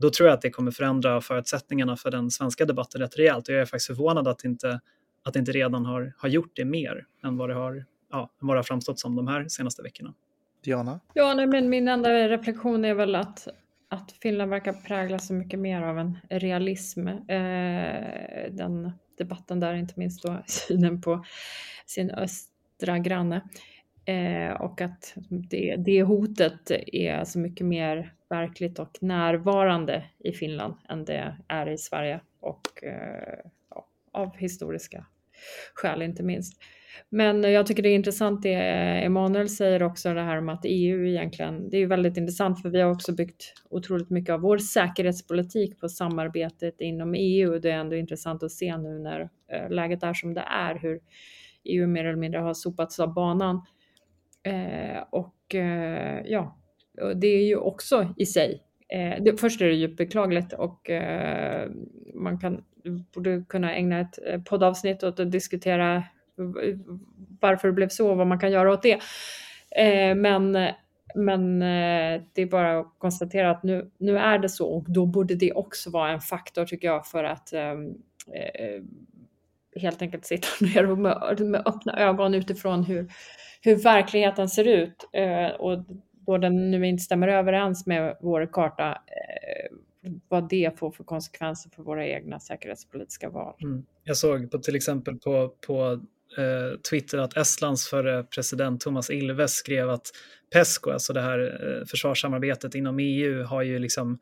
[0.00, 3.48] då tror jag att det kommer förändra förutsättningarna för den svenska debatten rätt rejält.
[3.48, 4.80] Och jag är faktiskt förvånad att inte,
[5.24, 8.58] att inte redan har, har gjort det mer än vad det har, ja, vad det
[8.58, 10.14] har framstått som de här senaste veckorna.
[10.64, 11.00] Diana?
[11.14, 13.48] Ja, nej, men min enda reflektion är väl att,
[13.88, 17.08] att Finland verkar präglas så mycket mer av en realism.
[17.08, 17.94] Eh,
[18.50, 21.24] den debatten där, inte minst då synen på
[21.86, 23.40] sin östra granne.
[24.10, 25.14] Eh, och att
[25.50, 31.68] det, det hotet är så mycket mer verkligt och närvarande i Finland än det är
[31.68, 33.38] i Sverige och eh,
[33.70, 35.06] ja, av historiska
[35.74, 36.62] skäl inte minst.
[37.08, 38.54] Men jag tycker det är intressant det
[39.04, 42.68] Emanuel säger också det här om att EU egentligen, det är ju väldigt intressant för
[42.68, 47.70] vi har också byggt otroligt mycket av vår säkerhetspolitik på samarbetet inom EU och det
[47.70, 49.20] är ändå intressant att se nu när
[49.52, 51.00] eh, läget är som det är hur
[51.64, 53.62] EU mer eller mindre har sopats av banan.
[54.42, 56.56] Eh, och eh, ja,
[57.14, 61.70] det är ju också i sig Eh, det, först är det djupt beklagligt och eh,
[62.14, 62.64] man kan,
[63.14, 66.04] borde kunna ägna ett eh, poddavsnitt åt att diskutera
[67.40, 69.00] varför det blev så och vad man kan göra åt det.
[69.76, 70.58] Eh, men
[71.14, 75.06] men eh, det är bara att konstatera att nu, nu är det så och då
[75.06, 78.82] borde det också vara en faktor tycker jag för att eh, eh
[79.76, 83.12] helt enkelt sitta ner och med, med öppna ögon utifrån hur,
[83.62, 85.08] hur verkligheten ser ut.
[85.12, 85.84] Eh, och
[86.26, 89.76] då den nu inte stämmer överens med vår karta, eh,
[90.28, 93.54] vad det får för konsekvenser för våra egna säkerhetspolitiska val.
[93.62, 93.84] Mm.
[94.04, 96.00] Jag såg på, till exempel på, på
[96.38, 100.06] eh, Twitter att Estlands förre president Thomas Ilves skrev att
[100.52, 104.18] Pesco, alltså det här eh, försvarssamarbetet inom EU, har ju liksom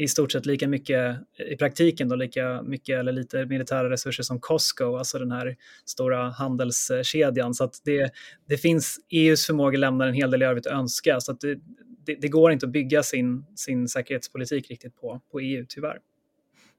[0.00, 1.16] i stort sett lika mycket,
[1.50, 6.30] i praktiken då lika mycket eller lite militära resurser som Costco, alltså den här stora
[6.30, 7.54] handelskedjan.
[7.54, 8.12] Så att det,
[8.48, 11.20] det finns, EUs förmåga lämnar en hel del övrigt att önska.
[11.20, 11.58] Så att det,
[12.06, 15.98] det, det, går inte att bygga sin, sin säkerhetspolitik riktigt på, på EU, tyvärr.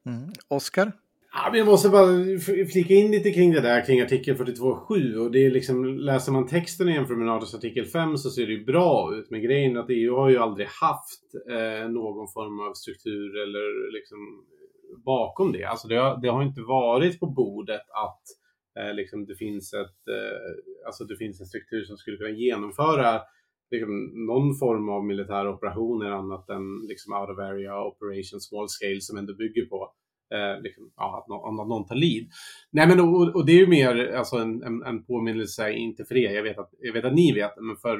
[0.05, 0.33] Mm.
[0.47, 0.91] Oskar?
[1.33, 2.07] Ja, vi måste bara
[2.73, 6.47] flika in lite kring det där kring artikel 42.7 och det är liksom läser man
[6.47, 9.29] texten igen från Natos artikel 5 så ser det ju bra ut.
[9.29, 13.93] Men grejen är att EU har ju aldrig haft eh, någon form av struktur eller
[13.93, 14.17] liksom
[15.05, 15.63] bakom det.
[15.63, 18.23] Alltså det har, det har inte varit på bordet att
[18.79, 23.21] eh, liksom det finns ett, eh, alltså det finns en struktur som skulle kunna genomföra
[23.71, 29.01] liksom, någon form av militära operationer annat än liksom out of area operation small scale
[29.01, 29.91] som ändå bygger på
[30.31, 32.29] eh, liksom, ja, att, någon, att någon tar lid.
[32.71, 36.17] Nej, men och, och det är ju mer alltså, en, en, en påminnelse, inte för
[36.17, 37.99] er, jag vet, att, jag vet att ni vet, men för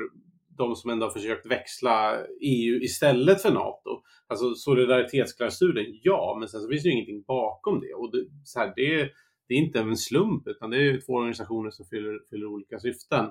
[0.57, 4.01] de som ändå har försökt växla EU istället för NATO.
[4.27, 7.93] Alltså solidaritetsklausulen, ja, men sen så finns det ju ingenting bakom det.
[7.93, 9.09] Och det, så här, det,
[9.47, 13.25] det är inte en slump, utan det är två organisationer som fyller, fyller olika syften.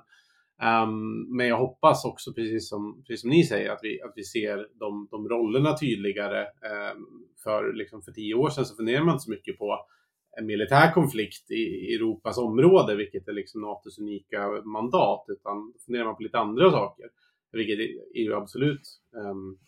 [0.62, 4.24] Um, men jag hoppas också, precis som, precis som ni säger, att vi, att vi
[4.24, 6.40] ser de, de rollerna tydligare.
[6.42, 9.86] Um, för, liksom, för tio år sedan så funderade man inte så mycket på
[10.38, 16.16] en militär konflikt i Europas område, vilket är liksom NATOs unika mandat, utan funderar man
[16.16, 17.06] på lite andra saker,
[17.52, 17.78] vilket
[18.14, 18.82] EU absolut
[19.14, 19.58] um,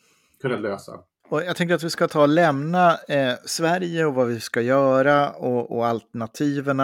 [0.41, 1.05] kunnat lösa.
[1.29, 4.61] Och jag tänkte att vi ska ta och lämna eh, Sverige och vad vi ska
[4.61, 6.81] göra och, och alternativen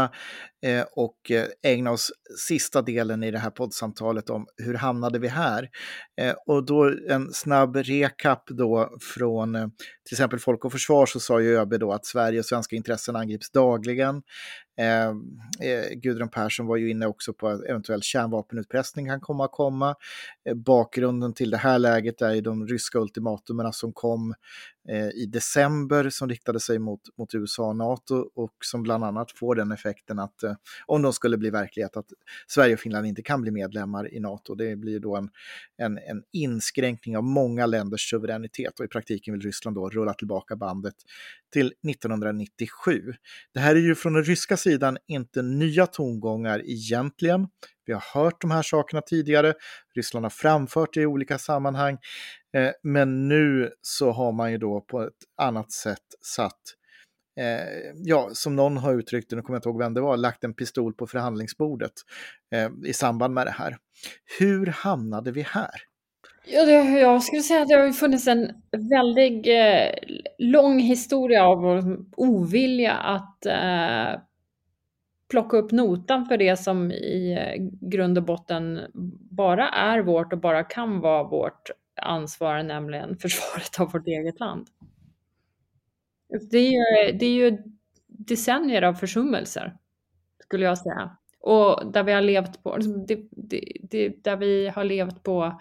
[0.63, 2.13] Eh, och eh, ägna oss
[2.49, 5.69] sista delen i det här poddsamtalet om hur hamnade vi här?
[6.21, 9.53] Eh, och då en snabb recap då från
[10.05, 13.17] till exempel Folk och Försvar så sa ju ÖB då att Sverige och svenska intressen
[13.17, 14.23] angrips dagligen.
[14.81, 15.13] Eh,
[15.97, 19.95] Gudrun Persson var ju inne också på att eventuell kärnvapenutpressning kan komma att komma.
[20.49, 24.35] Eh, bakgrunden till det här läget är ju de ryska ultimatumerna som kom
[24.91, 29.33] Eh, i december som riktade sig mot, mot USA och NATO och som bland annat
[29.33, 30.55] får den effekten att eh,
[30.87, 32.07] om de skulle bli verklighet att
[32.47, 34.55] Sverige och Finland inte kan bli medlemmar i NATO.
[34.55, 35.31] Det blir då en,
[35.79, 40.57] en, en inskränkning av många länders suveränitet och i praktiken vill Ryssland då rulla tillbaka
[40.57, 40.95] bandet
[41.53, 43.15] till 1997.
[43.55, 47.49] Det här är ju från den ryska sidan inte nya tongångar egentligen.
[47.89, 49.55] Vi har hört de här sakerna tidigare.
[49.95, 51.99] Ryssland har framfört det i olika sammanhang.
[52.57, 56.61] Eh, men nu så har man ju då på ett annat sätt satt
[57.41, 60.17] eh, ja, som någon har uttryckt det, nu kommer jag inte ihåg vem det var,
[60.17, 61.93] lagt en pistol på förhandlingsbordet
[62.55, 63.77] eh, i samband med det här.
[64.39, 65.71] Hur hamnade vi här?
[66.47, 71.97] Ja, det, jag skulle säga att det har funnits en väldigt eh, lång historia av
[72.17, 74.21] ovilja att eh,
[75.31, 78.81] plocka upp notan för det som i eh, grund och botten
[79.31, 81.71] bara är vårt och bara kan vara vårt
[82.03, 84.69] ansvar, nämligen försvaret av vårt eget land.
[86.33, 87.59] Alltså, det är ju, det är ju
[88.07, 89.77] decennier av försummelser,
[90.43, 91.17] skulle jag säga.
[91.41, 95.61] Och där vi har levt på, alltså, det, det, det, där vi har levt på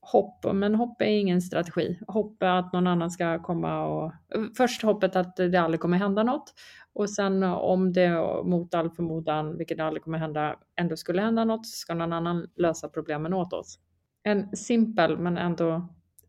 [0.00, 1.98] hopp, men hopp är ingen strategi.
[2.06, 4.12] Hopp är att någon annan ska komma och...
[4.56, 6.54] Först hoppet att det aldrig kommer hända något
[6.92, 8.10] och sen om det
[8.44, 12.88] mot all förmodan, vilket aldrig kommer hända, ändå skulle hända något, ska någon annan lösa
[12.88, 13.78] problemen åt oss.
[14.22, 15.72] En simpel men ändå,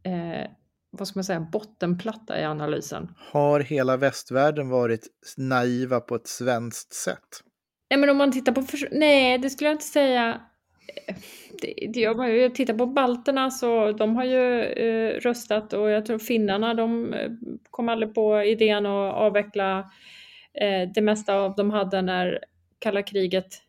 [0.04, 0.50] eh,
[0.92, 3.14] vad ska man säga, bottenplatta i analysen.
[3.32, 7.44] Har hela västvärlden varit naiva på ett svenskt sätt?
[7.90, 10.42] Nej, men om man tittar på, nej, det skulle jag inte säga
[11.62, 16.20] det, det, jag tittar på balterna så de har ju eh, röstat och jag tror
[16.20, 17.32] finnarna de eh,
[17.70, 19.80] kom aldrig på idén att avveckla
[20.54, 22.40] eh, det mesta av de hade när
[22.80, 23.62] kalla kriget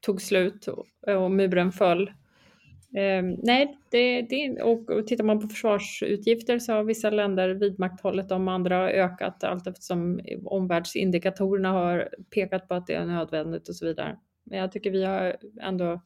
[0.00, 2.10] tog slut och, och muren föll.
[2.96, 8.28] Eh, nej, det, det, och, och tittar man på försvarsutgifter så har vissa länder vidmakthållit
[8.28, 13.76] dem, andra har ökat allt eftersom omvärldsindikatorerna har pekat på att det är nödvändigt och
[13.76, 14.18] så vidare.
[14.44, 16.00] Men jag tycker vi har ändå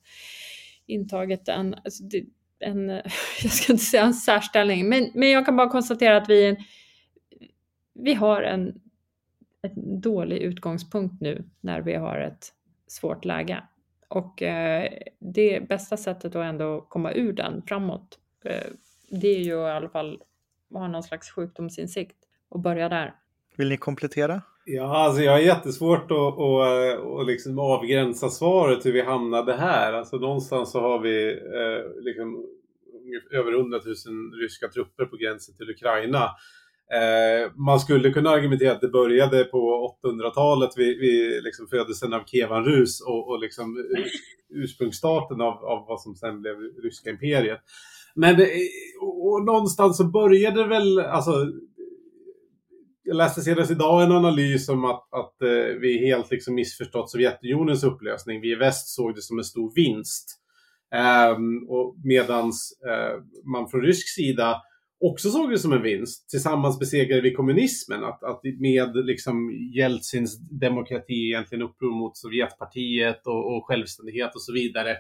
[0.87, 2.05] intagit en, alltså
[2.59, 2.89] en
[3.43, 6.57] jag ska inte säga en särställning, men, men jag kan bara konstatera att vi,
[7.95, 8.81] vi har en,
[9.63, 12.53] en dålig utgångspunkt nu när vi har ett
[12.87, 13.63] svårt läge.
[14.09, 18.67] Och eh, det bästa sättet att ändå komma ur den framåt, eh,
[19.11, 20.23] det är ju i alla fall
[20.75, 22.17] att ha någon slags sjukdomsinsikt
[22.49, 23.15] och börja där.
[23.57, 24.43] Vill ni komplettera?
[24.65, 29.93] Ja, alltså jag har jättesvårt att, att, att liksom avgränsa svaret hur vi hamnade här.
[29.93, 32.47] Alltså någonstans så har vi eh, liksom
[33.31, 33.95] över 100 000
[34.41, 36.31] ryska trupper på gränsen till Ukraina.
[36.95, 42.25] Eh, man skulle kunna argumentera att det började på 800-talet vid, vid liksom födelsen av
[42.27, 43.77] Kevanrus och, och liksom
[44.55, 47.59] ursprungsstarten av, av vad som sen blev ryska imperiet.
[48.15, 48.47] Men eh,
[49.01, 51.33] och, och någonstans så började det väl, alltså
[53.09, 57.85] jag läste senast idag en analys om att, att eh, vi helt liksom missförstått Sovjetunionens
[57.85, 58.41] upplösning.
[58.41, 60.41] Vi i väst såg det som en stor vinst.
[61.35, 63.23] Um, och medans eh,
[63.53, 64.63] man från rysk sida
[65.01, 66.31] också såg det som en vinst.
[66.31, 68.05] Tillsammans besegrade vi kommunismen.
[68.05, 74.53] Att, att med liksom Jeltsins demokrati, egentligen uppror mot Sovjetpartiet och, och självständighet och så
[74.53, 74.97] vidare,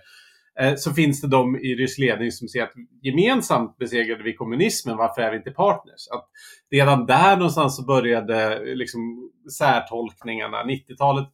[0.60, 4.96] Eh, så finns det de i rysk ledning som säger att gemensamt besegrade vi kommunismen,
[4.96, 6.08] varför är vi inte partners?
[6.14, 6.28] Att
[6.70, 10.64] redan där någonstans så började liksom särtolkningarna.
[10.64, 11.28] 90-talet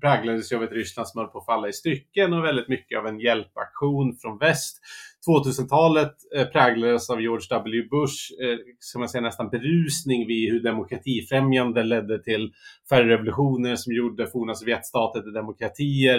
[0.00, 2.98] präglades ju av ett Ryssland som höll på att falla i stycken och väldigt mycket
[2.98, 4.80] av en hjälpaktion från väst.
[5.28, 7.88] 2000-talet eh, präglades av George W.
[7.90, 12.52] Bush, eh, som man säga, nästan berusning vid hur demokratifrämjande ledde till
[12.88, 16.18] färre revolutioner som gjorde forna Sovjetstater till demokratier.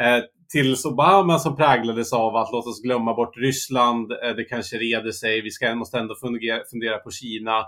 [0.00, 4.76] Eh, tills Obama som präglades av att låt oss glömma bort Ryssland, eh, det kanske
[4.76, 7.64] reder sig, vi ska, måste ändå fundera, fundera på Kina.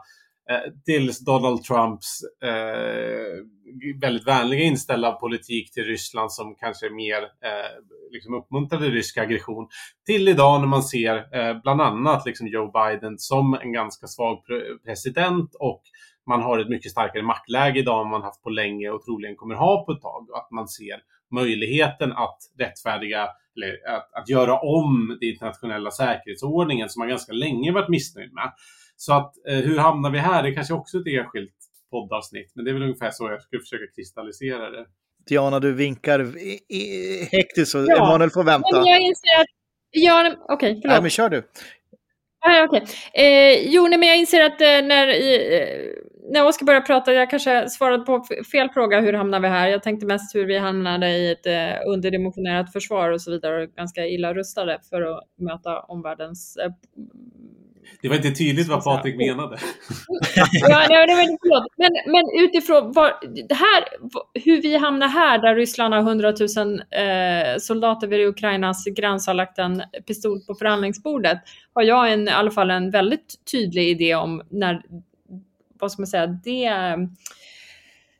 [0.50, 3.44] Eh, tills Donald Trumps eh,
[4.00, 9.68] väldigt vänliga inställda politik till Ryssland som kanske mer eh, liksom uppmuntrade rysk aggression.
[10.06, 14.38] Till idag när man ser eh, bland annat liksom Joe Biden som en ganska svag
[14.84, 15.82] president och
[16.26, 19.54] man har ett mycket starkare maktläge idag än man haft på länge och troligen kommer
[19.54, 20.26] ha på ett tag.
[20.34, 21.00] Att man ser
[21.30, 27.72] möjligheten att rättfärdiga eller att, att göra om den internationella säkerhetsordningen som man ganska länge
[27.72, 28.52] varit missnöjd med.
[29.00, 30.42] Så att eh, hur hamnar vi här?
[30.42, 31.54] Det är kanske också ett enskilt
[31.90, 34.86] poddavsnitt, men det är väl ungefär så jag skulle försöka kristallisera det.
[35.28, 36.18] Diana, du vinkar
[37.32, 37.96] hektiskt så ja.
[37.96, 38.76] Emanuel får vänta.
[38.78, 39.46] Men jag inser att...
[39.90, 40.92] Ja, okej, okay, förlåt.
[40.92, 41.42] Nej, men kör du.
[42.46, 42.80] Ah, okay.
[43.14, 45.94] eh, jo, nej, men jag inser att eh, när, eh,
[46.32, 49.68] när Oskar började prata, jag kanske svarade på fel fråga, hur hamnar vi här?
[49.68, 53.70] Jag tänkte mest hur vi hamnade i ett eh, underdimensionerat försvar och så vidare, och
[53.70, 56.70] ganska illa rustade för att möta omvärldens eh,
[58.02, 59.56] det var inte tydligt vad Patrik menade.
[60.60, 61.66] ja, nej, nej, förlåt.
[61.76, 63.12] Men, men utifrån var,
[63.48, 63.84] det här,
[64.44, 69.34] hur vi hamnar här där Ryssland har 100 000 eh, soldater vid Ukrainas gräns har
[69.34, 71.38] lagt en pistol på förhandlingsbordet
[71.74, 74.82] har jag en, i alla fall en väldigt tydlig idé om när,
[75.80, 76.70] vad ska man säga, det,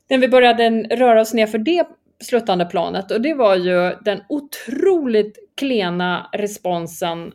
[0.09, 1.87] när vi började röra oss ner för det
[2.23, 7.33] sluttande planet och det var ju den otroligt klena responsen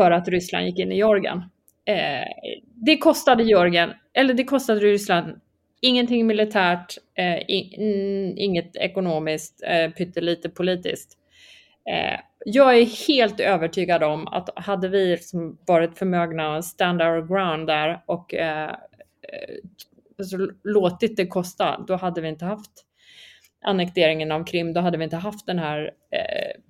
[0.00, 1.38] för att Ryssland gick in i Georgien.
[1.84, 5.40] Eh, det kostade Georgien, eller det kostade Ryssland
[5.80, 11.18] ingenting militärt, eh, in, mm, inget ekonomiskt, eh, pyttelite politiskt.
[11.90, 17.26] Eh, jag är helt övertygad om att hade vi liksom varit förmögna att stand our
[17.26, 19.56] ground där och eh, eh,
[20.18, 22.70] alltså låtit det kosta, då hade vi inte haft
[23.64, 26.60] annekteringen av Krim, då hade vi inte haft den här eh,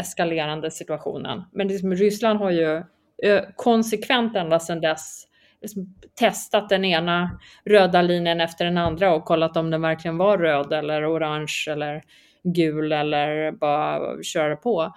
[0.00, 1.42] eskalerande situationen.
[1.52, 2.76] Men liksom, Ryssland har ju
[3.22, 5.26] eh, konsekvent ända sedan dess
[5.60, 10.38] liksom, testat den ena röda linjen efter den andra och kollat om den verkligen var
[10.38, 12.02] röd eller orange eller
[12.42, 14.92] gul eller bara köra på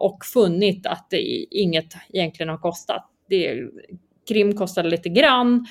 [0.00, 1.20] och funnit att det
[1.50, 3.06] inget egentligen har kostat.
[3.28, 3.68] Det,
[4.28, 5.66] Krim kostade lite grann,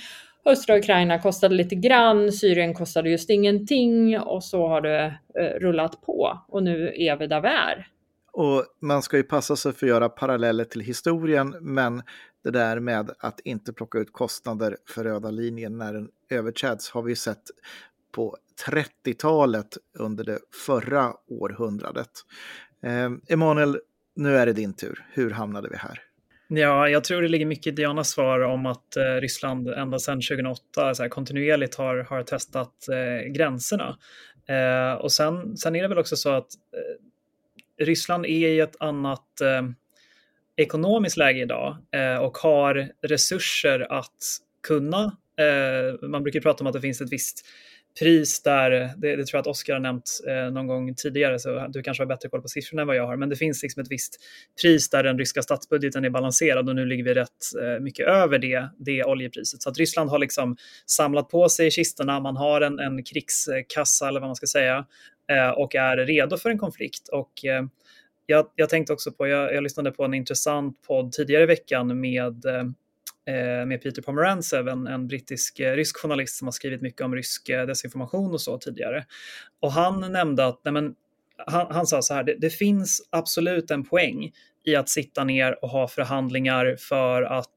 [0.46, 6.02] östra Ukraina kostade lite grann, Syrien kostade just ingenting och så har det eh, rullat
[6.02, 7.88] på och nu är vi där vi är.
[8.32, 12.02] Och man ska ju passa sig för att göra paralleller till historien, men
[12.44, 17.02] det där med att inte plocka ut kostnader för röda linjen när den överträds har
[17.02, 17.44] vi sett
[18.12, 22.12] på 30-talet under det förra århundradet.
[22.84, 23.80] Eh, Emanuel,
[24.16, 25.06] nu är det din tur.
[25.14, 26.02] Hur hamnade vi här?
[26.52, 30.22] Ja, jag tror det ligger mycket i Dianas svar om att eh, Ryssland ända sedan
[30.22, 33.98] 2008 så här, kontinuerligt har, har testat eh, gränserna.
[34.48, 37.09] Eh, och sen, sen är det väl också så att eh,
[37.80, 39.70] Ryssland är i ett annat eh,
[40.58, 46.74] ekonomiskt läge idag eh, och har resurser att kunna, eh, man brukar prata om att
[46.74, 47.46] det finns ett visst
[48.00, 51.68] pris där, det, det tror jag att Oskar har nämnt eh, någon gång tidigare, så
[51.70, 53.82] du kanske har bättre koll på siffrorna än vad jag har, men det finns liksom
[53.82, 54.18] ett visst
[54.62, 57.30] pris där den ryska statsbudgeten är balanserad och nu ligger vi rätt
[57.62, 59.62] eh, mycket över det, det oljepriset.
[59.62, 64.20] Så att Ryssland har liksom samlat på sig kistorna, man har en, en krigskassa eller
[64.20, 64.86] vad man ska säga
[65.30, 67.08] Eh, och är redo för en konflikt.
[67.08, 67.64] Och eh,
[68.26, 72.00] jag, jag tänkte också på, jag, jag, lyssnade på en intressant podd tidigare i veckan
[72.00, 72.64] med eh,
[73.66, 78.34] med Peter Pomerantsev, en, en brittisk rysk journalist som har skrivit mycket om rysk desinformation
[78.34, 79.06] och så tidigare.
[79.60, 80.96] Och han nämnde att, nej men,
[81.48, 84.32] han, han sa så här, det, det, finns absolut en poäng
[84.66, 87.56] i att sitta ner och ha förhandlingar för att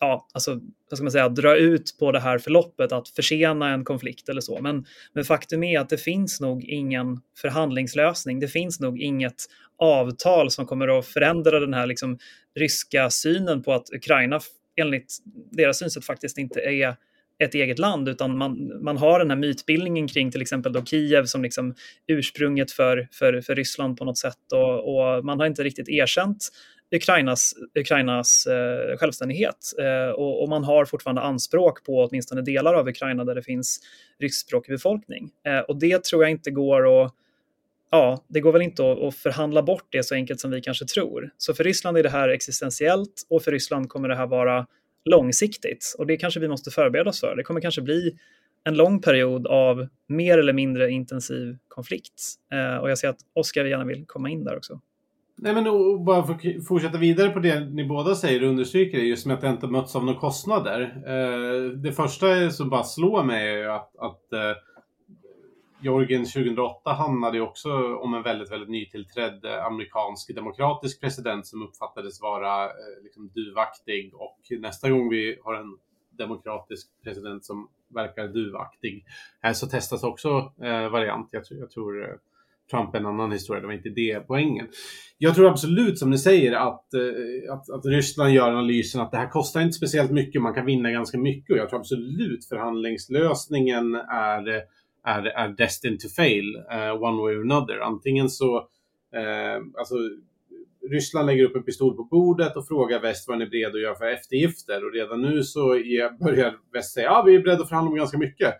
[0.00, 3.84] ja, alltså, vad ska man säga, dra ut på det här förloppet, att försena en
[3.84, 4.60] konflikt eller så.
[4.60, 8.40] Men, men faktum är att det finns nog ingen förhandlingslösning.
[8.40, 9.44] Det finns nog inget
[9.78, 12.18] avtal som kommer att förändra den här liksom,
[12.58, 14.40] ryska synen på att Ukraina
[14.76, 15.16] enligt
[15.50, 16.96] deras synsätt faktiskt inte är
[17.38, 21.24] ett eget land utan man, man har den här mytbildningen kring till exempel då Kiev
[21.24, 21.74] som liksom
[22.06, 26.48] ursprunget för, för, för Ryssland på något sätt och, och man har inte riktigt erkänt
[26.94, 32.88] Ukrainas, Ukrainas eh, självständighet eh, och, och, man har fortfarande anspråk på åtminstone delar av
[32.88, 33.80] Ukraina där det finns
[34.18, 35.30] ryskspråkig befolkning.
[35.46, 37.14] Eh, och det tror jag inte går att
[37.90, 40.84] Ja, det går väl inte att, att förhandla bort det så enkelt som vi kanske
[40.84, 41.30] tror.
[41.36, 44.66] Så för Ryssland är det här existentiellt och för Ryssland kommer det här vara
[45.04, 47.36] långsiktigt och det kanske vi måste förbereda oss för.
[47.36, 48.16] Det kommer kanske bli
[48.64, 52.34] en lång period av mer eller mindre intensiv konflikt.
[52.52, 54.80] Eh, och jag ser att Oskar gärna vill komma in där också.
[55.38, 58.98] Nej men och bara för att fortsätta vidare på det ni båda säger och understryker
[58.98, 60.80] det just med att det inte möts av några kostnader.
[61.06, 64.56] Eh, det första som bara slår mig är att, att eh,
[65.80, 71.62] Georgien 2008 handlade ju också om en väldigt, väldigt nytillträdd eh, amerikansk demokratisk president som
[71.62, 75.78] uppfattades vara eh, liksom, duvaktig och nästa gång vi har en
[76.10, 79.04] demokratisk president som verkar duvaktig
[79.42, 81.28] eh, så testas också eh, variant.
[81.32, 82.16] Jag, jag tror eh,
[82.70, 84.66] Trump är en annan historia, det var inte det poängen.
[85.18, 89.16] Jag tror absolut som ni säger att, eh, att, att Ryssland gör analysen att det
[89.16, 93.94] här kostar inte speciellt mycket, man kan vinna ganska mycket och jag tror absolut förhandlingslösningen
[93.94, 94.48] är,
[95.04, 97.78] är, är destined to fail, uh, one way or another.
[97.78, 99.94] Antingen så, uh, alltså
[100.90, 103.80] Ryssland lägger upp en pistol på bordet och frågar väst vad den är beredd att
[103.80, 104.86] göra för eftergifter.
[104.86, 107.96] Och redan nu så är, börjar väst säga ja, vi är beredda att förhandla om
[107.96, 108.54] ganska mycket.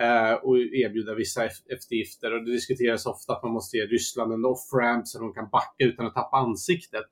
[0.00, 2.34] Eh, och erbjuda vissa eftergifter.
[2.34, 5.84] Och det diskuteras ofta att man måste ge Ryssland en off-ramp så de kan backa
[5.84, 7.04] utan att tappa ansiktet.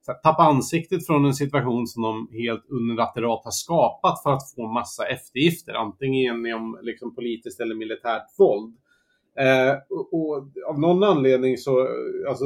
[0.00, 4.54] Så att tappa ansiktet från en situation som de helt unilateralt har skapat för att
[4.54, 5.72] få massa eftergifter.
[5.72, 8.74] Antingen genom liksom, politiskt eller militärt våld.
[9.38, 11.88] Eh, och, och, av någon anledning så,
[12.28, 12.44] alltså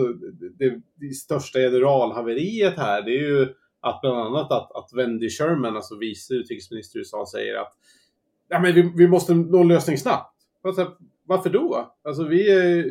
[0.59, 5.77] det, det största generalhaveriet här, det är ju att bland annat att, att Wendy Sherman,
[5.77, 7.73] alltså vice utrikesminister i USA, säger att
[8.53, 10.37] ja, men vi, vi måste nå en lösning snabbt.
[10.65, 10.93] Alltså,
[11.25, 11.95] varför då?
[12.05, 12.85] Alltså, vi är,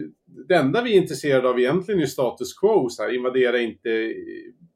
[0.48, 2.90] det enda vi är intresserade av egentligen är status quo.
[2.90, 4.14] Så här, invadera inte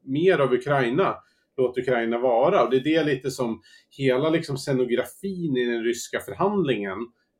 [0.04, 1.16] mer av Ukraina.
[1.56, 2.64] Låt Ukraina vara.
[2.64, 6.98] Och det är det lite som hela liksom, scenografin i den ryska förhandlingen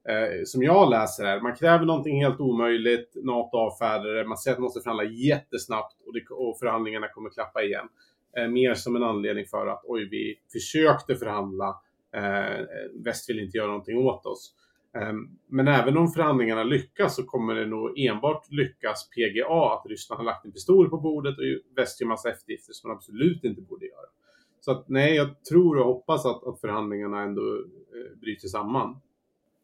[0.08, 1.40] eh, som jag läser här.
[1.40, 5.96] Man kräver någonting helt omöjligt, NATO avfärdar det, man säger att man måste förhandla jättesnabbt
[6.06, 7.86] och, det, och förhandlingarna kommer klappa igen.
[8.38, 11.76] Eh, mer som en anledning för att oj, vi försökte förhandla,
[12.16, 12.66] Eh,
[13.04, 14.54] väst vill inte göra någonting åt oss.
[14.96, 15.12] Eh,
[15.48, 20.24] men även om förhandlingarna lyckas så kommer det nog enbart lyckas PGA, att Ryssland har
[20.24, 21.44] lagt en pistol på bordet och
[21.76, 24.06] väst gör massa eftergifter som man absolut inte borde göra.
[24.60, 29.00] Så att nej, jag tror och hoppas att, att förhandlingarna ändå eh, bryter samman.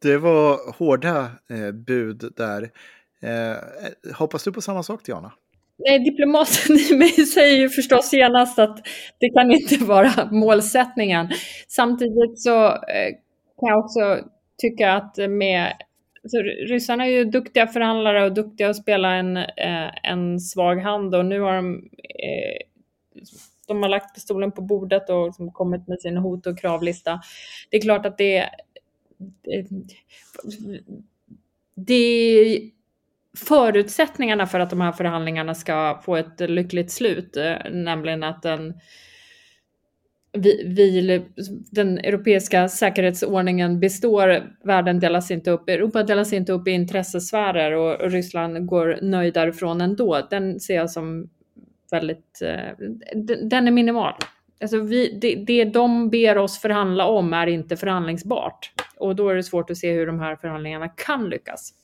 [0.02, 2.70] Det var hårda eh, bud där.
[3.20, 5.32] Eh, hoppas du på samma sak, Diana?
[5.86, 8.86] Nej, diplomaten i mig säger ju förstås genast att
[9.18, 11.28] det kan inte vara målsättningen.
[11.68, 13.10] Samtidigt så eh,
[13.60, 14.18] kan jag också
[14.58, 15.72] tycka att med
[16.28, 21.14] så ryssarna är ju duktiga förhandlare och duktiga att spela en, eh, en svag hand
[21.14, 22.66] och nu har de, eh,
[23.68, 27.20] de har lagt pistolen på bordet och liksom kommit med sin hot och kravlista.
[27.70, 28.48] Det är klart att det
[31.74, 32.70] det
[33.38, 38.74] förutsättningarna för att de här förhandlingarna ska få ett lyckligt slut, eh, nämligen att den,
[40.32, 41.22] vi, vi,
[41.70, 48.00] den europeiska säkerhetsordningen består, världen delas inte upp, Europa delas inte upp i intressesfärer och,
[48.00, 50.26] och Ryssland går nöjd därifrån ändå.
[50.30, 51.30] Den ser jag som
[51.90, 52.86] väldigt, eh,
[53.42, 54.14] den är minimal.
[54.60, 58.72] Alltså vi, det, det de ber oss förhandla om är inte förhandlingsbart.
[58.96, 61.74] Och då är det svårt att se hur de här förhandlingarna kan lyckas.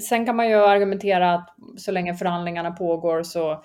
[0.00, 3.64] Sen kan man ju argumentera att så länge förhandlingarna pågår så,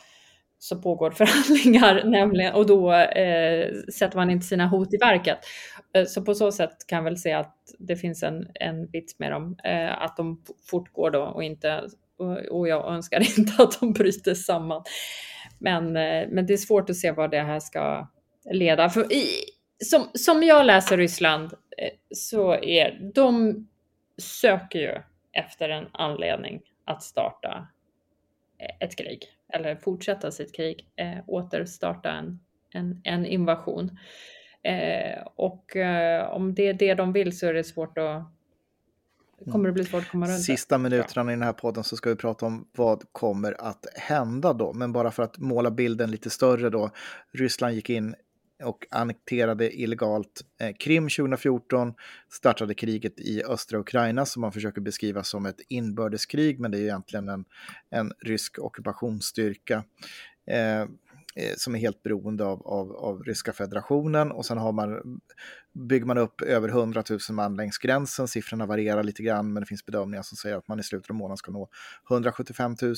[0.59, 5.37] så pågår förhandlingar, nämligen, och då eh, sätter man inte sina hot i verket.
[5.93, 9.19] Eh, så på så sätt kan jag väl säga att det finns en, en vits
[9.19, 11.83] med dem, eh, att de fortgår då och inte,
[12.19, 14.83] och, och jag önskar inte att de bryter samman.
[15.59, 18.07] Men, eh, men det är svårt att se vad det här ska
[18.51, 18.89] leda.
[18.89, 19.25] För i,
[19.85, 23.55] som, som jag läser Ryssland eh, så är de
[24.21, 25.01] söker ju
[25.37, 27.67] efter en anledning att starta
[28.59, 29.23] eh, ett krig
[29.53, 32.39] eller fortsätta sitt krig, eh, återstarta en,
[32.73, 33.97] en, en invasion.
[34.63, 38.33] Eh, och eh, om det är det de vill så är det svårt att
[39.51, 42.09] kommer det bli svårt att komma runt Sista minuterna i den här podden så ska
[42.09, 44.73] vi prata om vad kommer att hända då.
[44.73, 46.89] Men bara för att måla bilden lite större då.
[47.31, 48.15] Ryssland gick in
[48.63, 51.93] och annekterade illegalt eh, Krim 2014,
[52.29, 56.81] startade kriget i östra Ukraina som man försöker beskriva som ett inbördeskrig, men det är
[56.81, 57.45] egentligen en,
[57.89, 59.83] en rysk ockupationsstyrka.
[60.51, 60.87] Eh, eh
[61.57, 65.19] som är helt beroende av, av, av Ryska federationen och sen har man
[65.77, 68.27] bygger man upp över 100 000 man längs gränsen.
[68.27, 71.15] Siffrorna varierar lite grann, men det finns bedömningar som säger att man i slutet av
[71.15, 71.69] månaden ska nå
[72.09, 72.95] 175 000.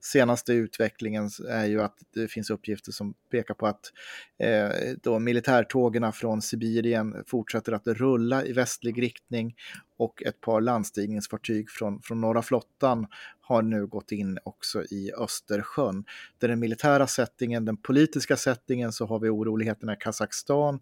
[0.00, 3.92] Senaste utvecklingen är ju att det finns uppgifter som pekar på att
[4.38, 4.68] eh,
[5.02, 9.54] då militärtågen från Sibirien fortsätter att rulla i västlig riktning
[10.02, 13.06] och ett par landstigningsfartyg från, från norra flottan
[13.40, 16.04] har nu gått in också i Östersjön.
[16.38, 20.80] Där den militära settingen, den politiska settingen så har vi oroligheterna i Kazakstan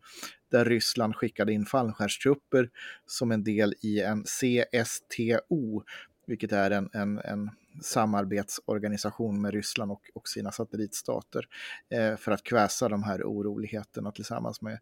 [0.51, 2.69] där Ryssland skickade in fallskärmstrupper
[3.07, 5.83] som en del i en CSTO,
[6.31, 7.51] vilket är en, en, en
[7.83, 11.49] samarbetsorganisation med Ryssland och, och sina satellitstater
[11.89, 14.79] eh, för att kväsa de här oroligheterna tillsammans med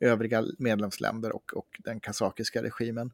[0.00, 3.10] övriga medlemsländer och, och den kazakiska regimen.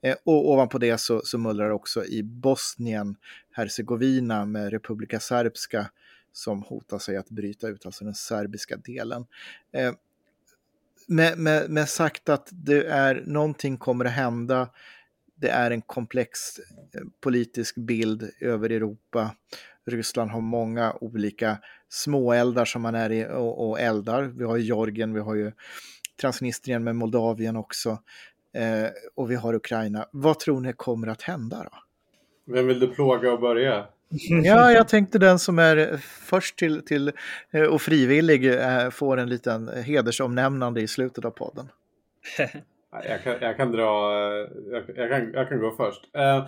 [0.00, 3.16] Eh, och ovanpå det så, så mullrar det också i Bosnien,
[3.50, 5.90] Hercegovina med Republika Serbska
[6.32, 9.26] som hotar sig att bryta ut, alltså den serbiska delen.
[9.72, 9.92] Eh,
[11.06, 14.68] med, med, med sagt att det är någonting kommer att hända.
[15.42, 19.34] Det är en komplex eh, politisk bild över Europa.
[19.86, 24.22] Ryssland har många olika småeldar som man är i och, och eldar.
[24.22, 25.52] Vi har ju Georgien, vi har ju
[26.20, 27.90] Transnistrien med Moldavien också.
[28.54, 30.06] Eh, och vi har Ukraina.
[30.12, 31.78] Vad tror ni kommer att hända då?
[32.52, 33.86] Vem vill du plåga och börja?
[34.44, 37.12] Ja, jag tänkte den som är först till, till
[37.50, 41.68] eh, och frivillig eh, får en liten hedersomnämnande i slutet av podden.
[42.92, 44.16] jag, kan, jag kan dra,
[44.72, 46.16] jag, jag, kan, jag kan gå först.
[46.16, 46.46] Eh,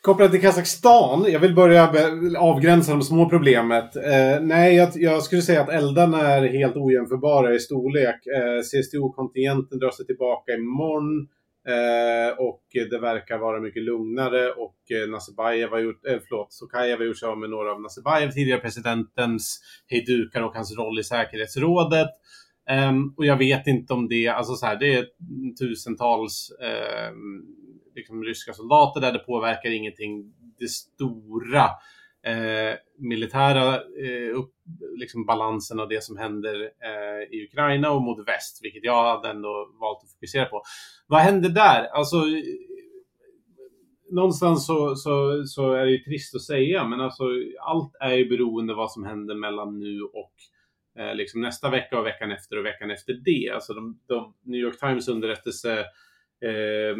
[0.00, 1.92] kopplat till Kazakstan, jag vill börja
[2.38, 3.96] avgränsa de små problemet.
[3.96, 8.26] Eh, nej, jag, jag, skulle säga att eldarna är helt ojämförbara i storlek.
[8.26, 11.28] Eh, CSTO-kontingenten drar sig tillbaka imorgon.
[11.68, 16.98] Eh, och det verkar vara mycket lugnare och eh, Nazarbayev har gjort, eh, förlåt, Sokajev
[16.98, 21.04] har gjort sig av med några av Nazarbayev, tidigare presidentens hejdukar och hans roll i
[21.04, 22.08] säkerhetsrådet.
[22.70, 25.06] Um, och jag vet inte om det, alltså så här, det är
[25.58, 26.52] tusentals
[27.10, 27.46] um,
[27.94, 30.34] liksom ryska soldater där, det påverkar ingenting.
[30.58, 31.64] Det stora
[32.28, 34.54] uh, militära uh, upp,
[34.96, 39.28] liksom balansen av det som händer uh, i Ukraina och mot väst, vilket jag hade
[39.28, 40.62] ändå valt att fokusera på.
[41.06, 41.84] Vad händer där?
[41.84, 42.24] Alltså,
[44.10, 47.24] någonstans så, så, så är det ju trist att säga, men alltså,
[47.60, 50.32] allt är ju beroende av vad som händer mellan nu och
[50.98, 53.50] eh, liksom nästa vecka och veckan efter och veckan efter det.
[53.54, 55.84] Alltså de, de New York Times underrättelse
[56.42, 56.96] Eh,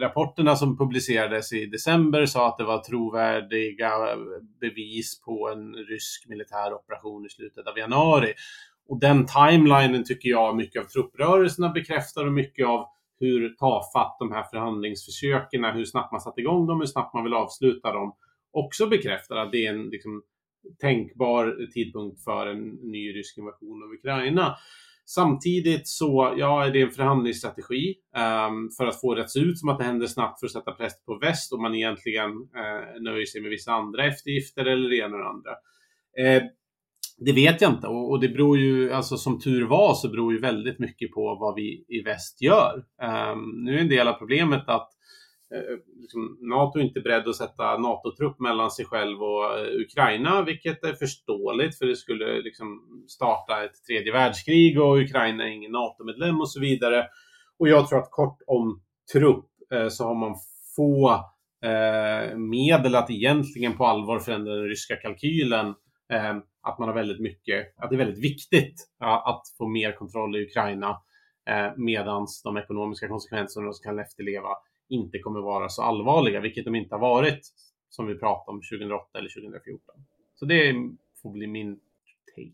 [0.00, 4.18] rapporterna som publicerades i december sa att det var trovärdiga eh,
[4.60, 8.34] bevis på en rysk militär operation i slutet av januari.
[8.88, 12.86] Och den timelinen tycker jag mycket av trupprörelserna bekräftar och mycket av
[13.20, 17.34] hur tafatt de här förhandlingsförsöken, hur snabbt man satt igång dem, hur snabbt man vill
[17.34, 18.12] avsluta dem,
[18.52, 20.22] också bekräftar att det är en liksom,
[20.80, 24.56] tänkbar tidpunkt för en ny rysk invasion av Ukraina.
[25.06, 27.94] Samtidigt så, ja, är det en förhandlingsstrategi
[28.48, 30.52] um, för att få det att se ut som att det händer snabbt för att
[30.52, 34.88] sätta press på väst och man egentligen uh, nöjer sig med vissa andra eftergifter eller
[34.88, 35.50] det ena och det andra.
[36.20, 36.48] Uh,
[37.18, 40.32] det vet jag inte och, och, det beror ju, alltså som tur var så beror
[40.32, 42.84] ju väldigt mycket på vad vi i väst gör.
[43.32, 44.90] Um, nu är en del av problemet att
[45.54, 49.80] Eh, eh, liksom, NATO är inte beredd att sätta NATO-trupp mellan sig själv och eh,
[49.80, 55.48] Ukraina, vilket är förståeligt för det skulle liksom starta ett tredje världskrig och Ukraina är
[55.48, 57.06] ingen NATO-medlem och så vidare.
[57.58, 58.82] Och jag tror att kort om
[59.12, 60.34] trupp eh, så har man
[60.76, 61.24] få
[62.36, 65.74] medel att egentligen på allvar förändra den ryska kalkylen.
[66.62, 70.42] Att man har väldigt mycket, att det är väldigt viktigt att få mer kontroll i
[70.44, 70.96] Ukraina
[71.76, 74.48] medan de ekonomiska konsekvenserna som kan efterleva
[74.90, 77.40] inte kommer vara så allvarliga, vilket de inte har varit
[77.90, 79.80] som vi pratade om 2008 eller 2014.
[80.34, 80.74] Så det
[81.22, 81.78] får bli min
[82.36, 82.52] take.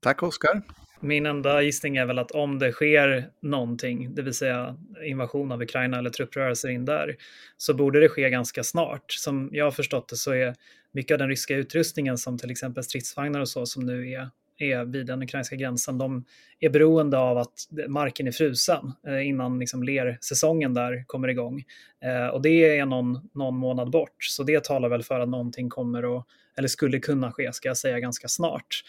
[0.00, 0.62] Tack Oskar.
[1.00, 5.62] Min enda gissning är väl att om det sker någonting, det vill säga invasion av
[5.62, 7.16] Ukraina eller trupprörelser in där,
[7.56, 9.12] så borde det ske ganska snart.
[9.12, 10.54] Som jag har förstått det så är
[10.92, 14.84] mycket av den ryska utrustningen som till exempel stridsvagnar och så som nu är är
[14.84, 16.24] vid den ukrainska gränsen, de
[16.60, 21.64] är beroende av att marken är frusen eh, innan liksom lersäsongen där kommer igång.
[22.04, 25.70] Eh, och det är någon, någon månad bort, så det talar väl för att någonting
[25.70, 26.26] kommer att,
[26.58, 28.82] eller skulle kunna ske, ska jag säga, ganska snart.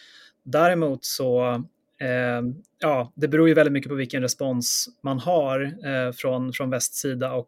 [0.43, 1.63] Däremot så
[1.99, 2.41] Eh,
[2.79, 7.33] ja, det beror ju väldigt mycket på vilken respons man har eh, från, från västsida
[7.33, 7.47] och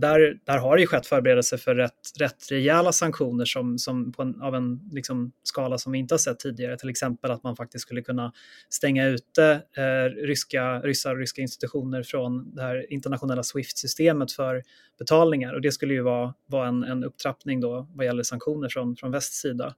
[0.00, 4.42] där, där har det ju skett förberedelser för rätt, rätt rejäla sanktioner som, som en,
[4.42, 6.76] av en liksom skala som vi inte har sett tidigare.
[6.76, 8.32] Till exempel att man faktiskt skulle kunna
[8.68, 14.62] stänga ute eh, ryska, ryssar och ryska institutioner från det här internationella Swift-systemet för
[14.98, 15.54] betalningar.
[15.54, 19.10] Och det skulle ju vara, vara en, en upptrappning då vad gäller sanktioner från, från
[19.10, 19.74] västs sida.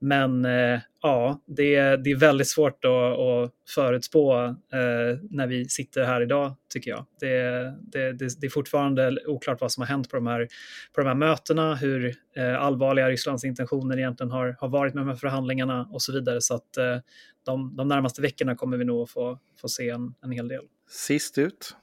[0.00, 6.04] Men eh, ja, det, det är väldigt svårt att, att förutspå eh, när vi sitter
[6.04, 7.06] här idag, tycker jag.
[7.20, 7.42] Det,
[7.82, 10.48] det, det, det, är fortfarande oklart vad som har hänt på de här,
[10.94, 15.08] på de här mötena, hur eh, allvarliga Rysslands intentioner egentligen har, har varit med de
[15.08, 16.40] här förhandlingarna och så vidare.
[16.40, 16.98] Så att eh,
[17.44, 20.64] de, de närmaste veckorna kommer vi nog få, få se en, en hel del.
[20.88, 21.76] Sist ut.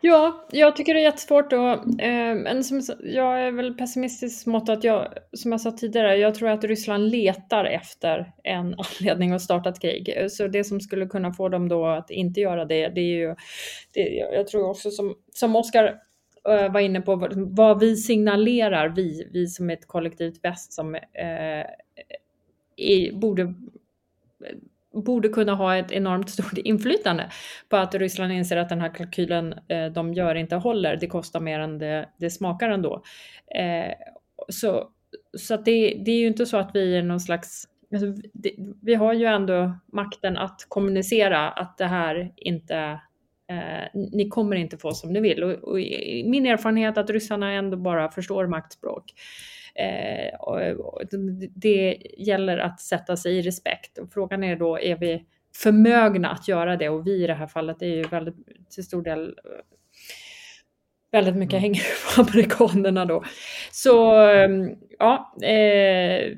[0.00, 4.68] Ja, jag tycker det är jättesvårt och eh, men som, jag är väl pessimistisk mot
[4.68, 9.42] att jag, som jag sa tidigare, jag tror att Ryssland letar efter en anledning att
[9.42, 10.30] starta ett krig.
[10.30, 13.34] Så det som skulle kunna få dem då att inte göra det, det är ju,
[13.92, 14.00] det,
[14.34, 15.84] jag tror också som, som Oskar
[16.48, 21.66] eh, var inne på, vad vi signalerar, vi, vi som ett kollektivt väst som eh,
[22.76, 23.54] är, borde
[25.04, 27.30] borde kunna ha ett enormt stort inflytande
[27.68, 30.96] på att Ryssland inser att den här kalkylen eh, de gör inte håller.
[30.96, 33.02] Det kostar mer än det, det smakar ändå.
[33.54, 33.92] Eh,
[34.48, 34.90] så
[35.38, 38.54] så att det, det är ju inte så att vi är någon slags alltså, det,
[38.82, 43.00] vi har ju ändå makten att kommunicera att det här inte
[43.50, 45.44] eh, ni kommer inte få som ni vill.
[45.44, 45.76] Och, och
[46.24, 49.12] min erfarenhet är att ryssarna ändå bara förstår maktspråk.
[49.78, 51.00] Eh, och,
[51.54, 55.24] det gäller att sätta sig i respekt och frågan är då, är vi
[55.56, 56.88] förmögna att göra det?
[56.88, 58.34] Och vi i det här fallet är ju väldigt
[58.70, 59.34] till stor del
[61.12, 61.62] väldigt mycket mm.
[61.62, 61.82] hänger
[62.16, 63.24] på amerikanerna då.
[63.72, 63.90] Så
[64.98, 66.32] ja, eh,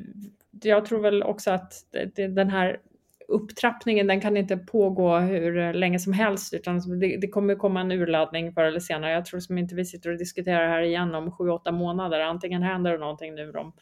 [0.63, 1.73] jag tror väl också att
[2.15, 2.81] den här
[3.29, 7.81] upptrappningen den kan inte pågå hur länge som helst utan alltså det, det kommer komma
[7.81, 9.13] en urladdning förr eller senare.
[9.13, 12.21] Jag tror som inte vi sitter och diskuterar här igen om sju, åtta månader.
[12.21, 13.73] Antingen händer det någonting nu de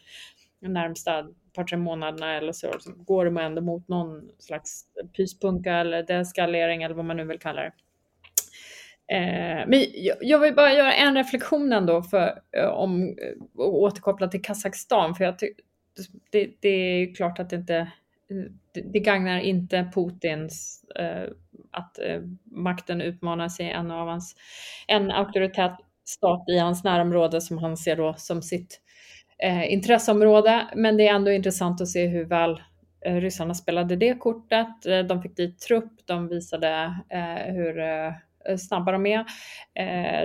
[0.61, 4.85] närmsta par, tre månaderna eller så, så går det ändå mot någon slags
[5.17, 7.73] pyspunka eller deeskalering eller vad man nu vill kalla det.
[9.13, 9.85] Eh, men
[10.21, 15.15] jag vill bara göra en reflektion ändå för, eh, om, eh, och återkoppla till Kazakstan,
[15.15, 15.35] för jag
[16.31, 17.93] det, det, är klart att det inte
[18.73, 21.31] det, gagnar inte Putins eh,
[21.71, 24.37] att eh, makten utmanar sig en av hans,
[24.87, 28.81] en auktoritär stat i hans närområde som han ser då som sitt
[29.39, 30.67] eh, intresseområde.
[30.75, 32.63] Men det är ändå intressant att se hur väl
[33.07, 34.87] eh, ryssarna spelade det kortet.
[34.87, 38.13] Eh, de fick dit trupp, de visade eh, hur eh,
[38.59, 39.25] snabba de är.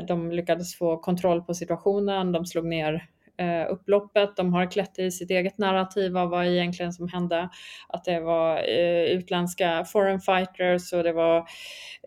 [0.08, 3.08] De lyckades få kontroll på situationen, de slog ner
[3.38, 4.36] eh, upploppet.
[4.36, 7.50] De har klätt i sitt eget narrativ av vad egentligen som hände.
[7.88, 11.38] Att det var eh, utländska foreign fighters och det var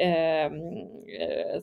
[0.01, 0.51] eh, eh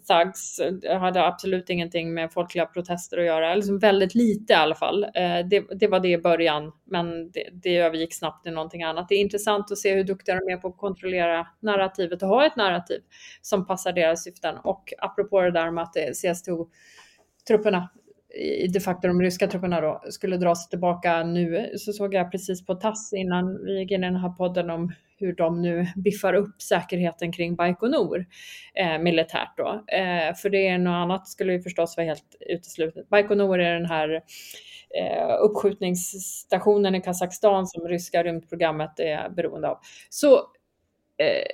[0.08, 0.62] thugs.
[0.82, 4.76] Det hade absolut ingenting med folkliga protester att göra, eller liksom väldigt lite i alla
[4.76, 5.04] fall.
[5.04, 9.10] Eh, det, det, var det i början, men det, det övergick snabbt till någonting annat.
[9.10, 12.46] Det är intressant att se hur duktiga de är på att kontrollera narrativet och ha
[12.46, 13.02] ett narrativ
[13.42, 14.58] som passar deras syften.
[14.64, 16.70] Och apropå det där med att CSTO
[17.48, 17.90] trupperna
[18.74, 22.66] de facto de ryska trupperna då skulle dra sig tillbaka nu så såg jag precis
[22.66, 26.34] på TASS innan vi gick in i den här podden om hur de nu biffar
[26.34, 28.26] upp säkerheten kring Baikonur
[28.74, 29.84] eh, militärt då.
[29.88, 33.10] Eh, för det är något annat skulle ju förstås vara helt uteslutet.
[33.10, 34.22] Baikonur är den här
[35.00, 39.80] eh, uppskjutningsstationen i Kazakstan som ryska rymdprogrammet är beroende av.
[40.10, 40.36] Så
[41.18, 41.46] eh,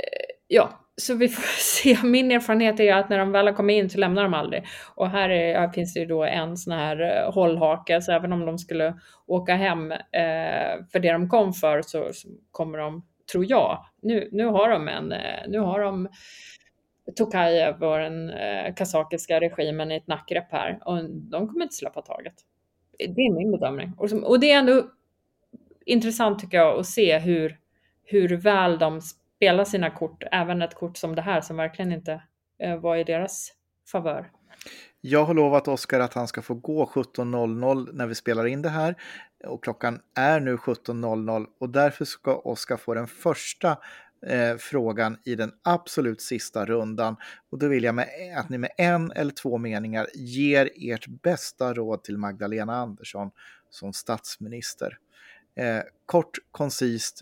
[0.48, 1.98] ja, så vi får se.
[2.04, 4.64] Min erfarenhet är att när de väl har kommit in så lämnar de aldrig.
[4.96, 8.34] Och här, är, här finns det ju då en sån här eh, hållhake, så även
[8.34, 8.96] om de skulle
[9.28, 14.30] åka hem eh, för det de kom för så, så, kommer de, tror jag, nu,
[14.32, 16.10] nu har de en, eh, nu har de
[17.16, 22.02] Tokajev och den eh, kazakiska regimen i ett nackgrepp här och de kommer inte släppa
[22.02, 22.34] taget.
[22.98, 23.94] Det är min bedömning.
[23.98, 24.84] Och, som, och det är ändå
[25.86, 27.58] intressant tycker jag att se hur,
[28.04, 29.02] hur väl de
[29.38, 32.22] spela sina kort, även ett kort som det här som verkligen inte
[32.60, 33.54] eh, var i deras
[33.92, 34.32] favör.
[35.02, 38.70] Jag har lovat Oskar att han ska få gå 17.00 när vi spelar in det
[38.70, 38.96] här.
[39.44, 43.78] Och klockan är nu 17.00 och därför ska Oskar få den första
[44.26, 47.16] eh, frågan i den absolut sista rundan.
[47.50, 48.08] Och då vill jag med,
[48.38, 53.32] att ni med en eller två meningar ger ert bästa råd till Magdalena Andersson
[53.70, 54.98] som statsminister.
[55.56, 57.22] Eh, kort, koncist,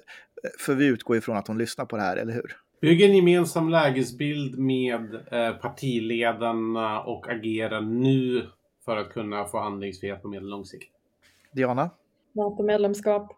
[0.60, 2.58] för vi utgår ifrån att hon lyssnar på det här, eller hur?
[2.82, 8.48] Bygg en gemensam lägesbild med eh, partiledarna och agera nu
[8.86, 10.92] för att kunna få handlingsfrihet på medellång sikt.
[11.54, 11.90] Diana?
[12.34, 13.32] NATO-medlemskap.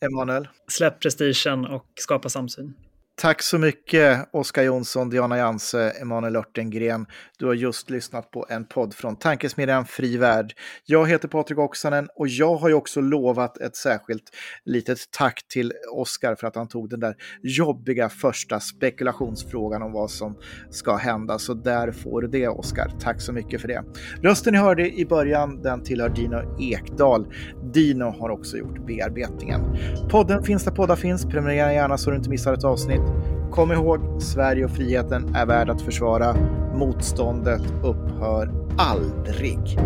[0.00, 0.48] Emanuel?
[0.68, 2.74] Släpp prestigen och skapa samsyn.
[3.20, 7.06] Tack så mycket Oskar Jonsson, Diana Janse, Emanuel Örtengren.
[7.38, 10.52] Du har just lyssnat på en podd från Tankesmedjan Fri Värld.
[10.84, 14.22] Jag heter Patrik Oksanen och jag har ju också lovat ett särskilt
[14.64, 20.10] litet tack till Oskar för att han tog den där jobbiga första spekulationsfrågan om vad
[20.10, 20.36] som
[20.70, 21.38] ska hända.
[21.38, 22.92] Så där får du det Oskar.
[23.00, 23.84] Tack så mycket för det.
[24.22, 27.26] Rösten ni hörde i början, den tillhör Dino Ekdal.
[27.72, 29.60] Dino har också gjort bearbetningen.
[30.10, 31.24] Podden finns där poddar finns.
[31.24, 33.05] Prenumerera gärna så du inte missar ett avsnitt.
[33.50, 36.36] Kom ihåg, Sverige och friheten är värd att försvara.
[36.74, 39.78] Motståndet upphör aldrig.